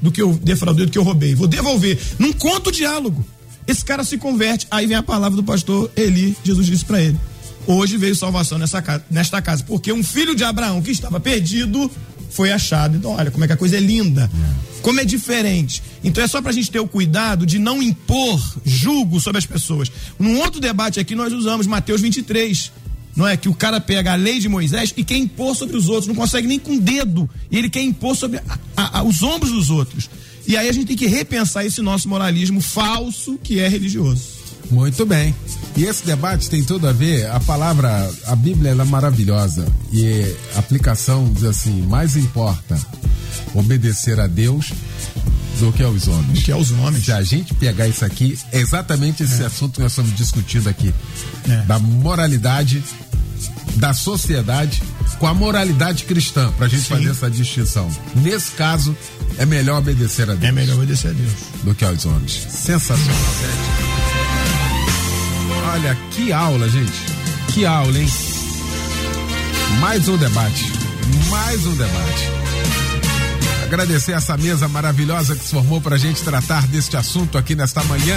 [0.03, 1.35] do que eu defraudei, do que eu roubei.
[1.35, 1.99] Vou devolver.
[2.19, 3.25] Não conta o diálogo.
[3.67, 4.67] Esse cara se converte.
[4.71, 6.37] Aí vem a palavra do pastor Eli.
[6.45, 7.19] Jesus disse para ele:
[7.67, 11.91] Hoje veio salvação nessa casa, nesta casa, porque um filho de Abraão que estava perdido
[12.35, 12.97] foi achado.
[12.97, 14.29] Então, olha como é que a coisa é linda.
[14.83, 15.83] Como é diferente.
[16.03, 19.47] Então é só para a gente ter o cuidado de não impor julgo sobre as
[19.47, 19.91] pessoas.
[20.19, 22.73] Num outro debate aqui nós usamos Mateus 23.
[23.17, 25.89] Não é que o cara pega a lei de Moisés e quer impor sobre os
[25.89, 27.31] outros, não consegue nem com o dedo.
[27.51, 30.11] E ele quer impor sobre a, a, a, os ombros dos outros.
[30.47, 34.23] E aí a gente tem que repensar esse nosso moralismo falso que é religioso.
[34.71, 35.33] Muito bem.
[35.77, 39.67] E esse debate tem tudo a ver, a palavra, a Bíblia ela é maravilhosa.
[39.93, 42.79] E a aplicação diz assim: mais importa
[43.55, 44.73] obedecer a Deus
[45.59, 46.39] do que aos homens.
[46.39, 47.05] Do que aos homens.
[47.05, 49.47] Se a gente pegar isso aqui, é exatamente esse é.
[49.47, 50.95] assunto que nós estamos discutindo aqui.
[51.49, 51.63] É.
[51.63, 52.83] Da moralidade
[53.77, 54.81] da sociedade
[55.19, 56.95] com a moralidade cristã, para a gente Sim.
[56.95, 57.91] fazer essa distinção.
[58.17, 58.97] Nesse caso,
[59.39, 60.45] é melhor obedecer a Deus.
[60.45, 61.33] É melhor obedecer a Deus.
[61.63, 62.47] Do que aos homens.
[62.51, 63.17] Sensacional,
[65.75, 67.03] Olha, que aula, gente.
[67.53, 68.09] Que aula, hein?
[69.81, 70.73] Mais um debate.
[71.29, 72.31] Mais um debate.
[73.65, 77.83] Agradecer essa mesa maravilhosa que se formou para a gente tratar deste assunto aqui nesta
[77.83, 78.17] manhã.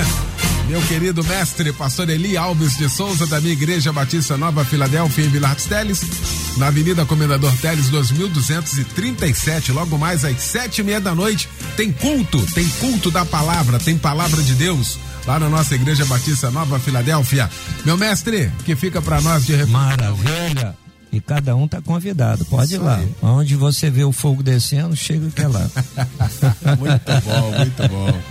[0.68, 5.30] Meu querido mestre, pastor Eli Alves de Souza, da minha Igreja Batista Nova Filadélfia, em
[5.30, 6.03] Vila Teles,
[6.58, 9.72] na Avenida Comendador Teles, 2237.
[9.72, 13.97] Logo mais às sete e meia da noite, tem culto, tem culto da palavra, tem
[13.97, 17.49] palavra de Deus lá na nossa Igreja Batista Nova Filadélfia.
[17.84, 20.73] Meu mestre, que fica para nós de Maravilha!
[21.11, 22.97] E cada um tá convidado, pode Isso ir lá.
[22.97, 23.09] Aí.
[23.21, 25.69] Onde você vê o fogo descendo, chega até lá.
[26.78, 28.21] muito bom, muito bom.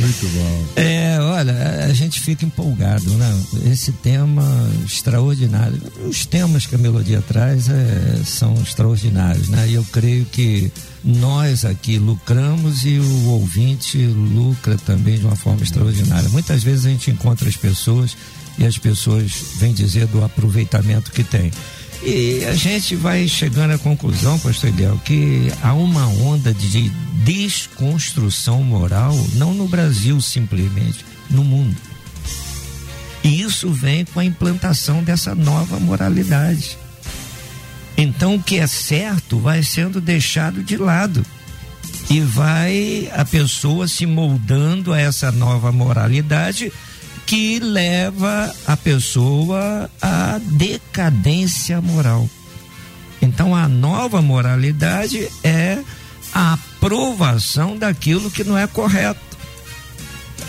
[0.00, 0.64] Muito bom.
[0.76, 3.42] É, olha, a gente fica empolgado, né?
[3.70, 4.44] Esse tema
[4.84, 5.80] extraordinário.
[6.08, 9.68] Os temas que a melodia traz é, são extraordinários, né?
[9.68, 10.72] E eu creio que
[11.04, 16.28] nós aqui lucramos e o ouvinte lucra também de uma forma extraordinária.
[16.30, 18.16] Muitas vezes a gente encontra as pessoas
[18.58, 21.52] e as pessoas vêm dizer do aproveitamento que tem.
[22.02, 26.90] E a gente vai chegando à conclusão, pastor Eliel, que há uma onda de
[27.24, 31.76] desconstrução moral, não no Brasil simplesmente, no mundo.
[33.22, 36.76] E isso vem com a implantação dessa nova moralidade.
[37.96, 41.24] Então o que é certo vai sendo deixado de lado.
[42.10, 46.72] E vai a pessoa se moldando a essa nova moralidade
[47.26, 52.28] que leva a pessoa à decadência moral.
[53.22, 55.78] Então a nova moralidade é
[56.32, 59.20] a aprovação daquilo que não é correto,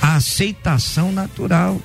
[0.02, 1.80] a aceitação natural.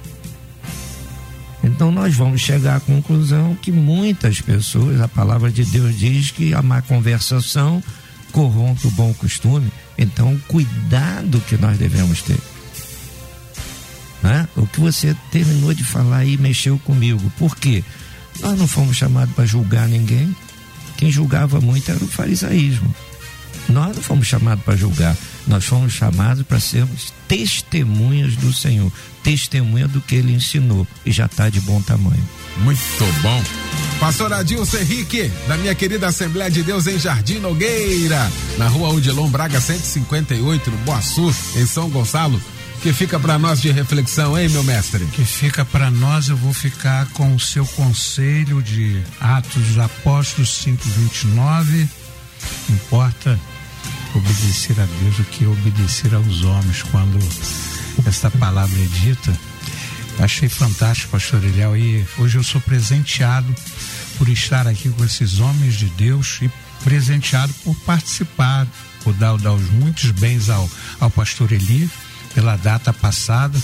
[1.62, 6.54] Então nós vamos chegar à conclusão que muitas pessoas, a palavra de Deus diz que
[6.54, 7.82] a má conversação
[8.32, 9.70] corrompe o bom costume.
[9.98, 12.38] Então, cuidado que nós devemos ter.
[14.22, 14.48] Né?
[14.56, 17.30] O que você terminou de falar aí mexeu comigo.
[17.38, 17.84] Por quê?
[18.40, 20.34] Nós não fomos chamados para julgar ninguém.
[20.96, 22.94] Quem julgava muito era o farisaísmo.
[23.68, 25.16] Nós não fomos chamados para julgar.
[25.50, 28.90] Nós fomos chamados para sermos testemunhas do Senhor,
[29.20, 32.22] testemunha do que ele ensinou e já está de bom tamanho.
[32.58, 32.80] Muito
[33.20, 33.42] bom.
[33.98, 39.28] Pastor Adilson Henrique, da minha querida Assembleia de Deus em Jardim Nogueira, na rua Odilon
[39.28, 42.40] Braga 158, no Boaçu, em São Gonçalo
[42.80, 45.04] que fica para nós de reflexão, hein, meu mestre?
[45.06, 50.62] Que fica para nós, eu vou ficar com o seu conselho de Atos dos Apóstolos
[50.64, 51.86] 5:29.
[52.70, 53.38] Importa
[54.14, 57.18] obedecer a Deus do que obedecer aos homens quando
[58.06, 59.36] esta palavra é dita.
[60.18, 63.54] Achei fantástico, pastor Eliel, e hoje eu sou presenteado
[64.18, 66.50] por estar aqui com esses homens de Deus e
[66.84, 68.66] presenteado por participar,
[69.02, 70.68] por dar, dar os muitos bens ao,
[71.00, 71.90] ao pastor Eli
[72.34, 73.58] pela data passada.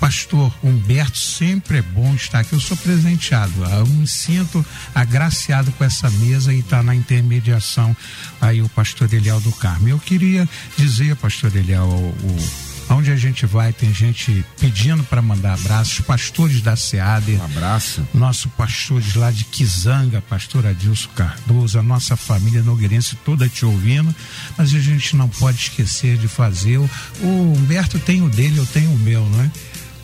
[0.00, 2.54] Pastor Humberto, sempre é bom estar aqui.
[2.54, 7.94] Eu sou presenteado, eu me sinto agraciado com essa mesa e está na intermediação
[8.40, 9.88] aí o pastor Eliel do Carmo.
[9.88, 15.22] Eu queria dizer, pastor Eliel, o, o Onde a gente vai, tem gente pedindo para
[15.22, 17.36] mandar abraços, pastores da SEAD.
[17.36, 18.04] Um abraço.
[18.12, 24.12] Nosso pastores lá de Quizanga, pastor Adilson Cardoso, a nossa família nogueirense toda te ouvindo,
[24.58, 26.78] mas a gente não pode esquecer de fazer.
[26.78, 26.90] O,
[27.22, 29.50] o Humberto tem o dele, eu tenho o meu, não é?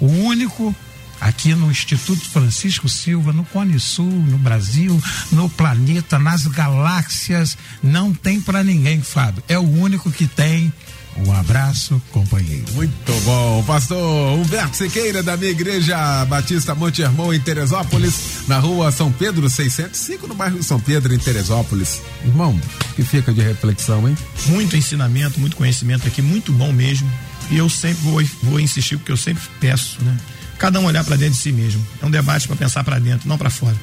[0.01, 0.74] O único
[1.20, 5.01] aqui no Instituto Francisco Silva, no Cone Sul, no Brasil,
[5.32, 9.42] no planeta, nas galáxias, não tem para ninguém, Fábio.
[9.49, 10.72] É o único que tem
[11.18, 12.64] um abraço, companheiro.
[12.74, 13.64] Muito bom.
[13.66, 19.49] Pastor Humberto Siqueira, da minha igreja Batista Monte Hermão, em Teresópolis, na rua São Pedro
[19.49, 22.03] 605, no bairro São Pedro, em Teresópolis.
[22.24, 22.59] Irmão,
[22.94, 24.16] que fica de reflexão, hein?
[24.47, 27.11] Muito ensinamento, muito conhecimento aqui, muito bom mesmo.
[27.51, 30.16] E eu sempre vou, vou insistir, porque eu sempre peço, né?
[30.59, 31.86] Cada um olhar para dentro de si mesmo.
[32.03, 33.76] É um debate para pensar para dentro, não para fora.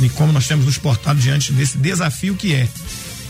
[0.00, 2.68] E como nós temos nos portado diante desse desafio que é,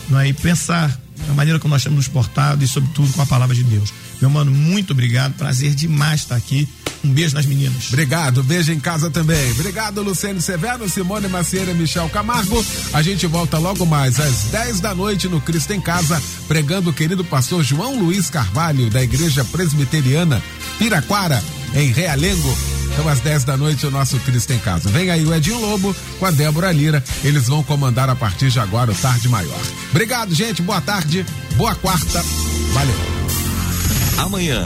[0.07, 0.29] não é?
[0.29, 0.97] E pensar
[1.27, 3.93] da maneira como nós temos nos portado e, sobretudo, com a palavra de Deus.
[4.21, 5.33] Meu mano, muito obrigado.
[5.33, 6.67] Prazer demais estar aqui.
[7.03, 7.87] Um beijo nas meninas.
[7.87, 9.51] Obrigado, beijo em casa também.
[9.51, 12.63] Obrigado, Luciano Severo, Simone Macieira, Michel Camargo.
[12.93, 16.93] A gente volta logo mais às 10 da noite no Cristo em Casa, pregando o
[16.93, 20.41] querido pastor João Luiz Carvalho, da Igreja Presbiteriana
[20.77, 21.41] Piraquara,
[21.73, 22.57] em Realengo.
[22.91, 24.89] Então, às 10 da noite, o nosso Cristo em Casa.
[24.89, 27.03] Vem aí o Edinho Lobo com a Débora Lira.
[27.23, 29.61] Eles vão comandar a partir de agora o Tarde Maior.
[29.91, 30.61] Obrigado, gente.
[30.61, 31.25] Boa tarde.
[31.55, 32.21] Boa quarta.
[32.73, 32.95] Valeu.
[34.17, 34.65] Amanhã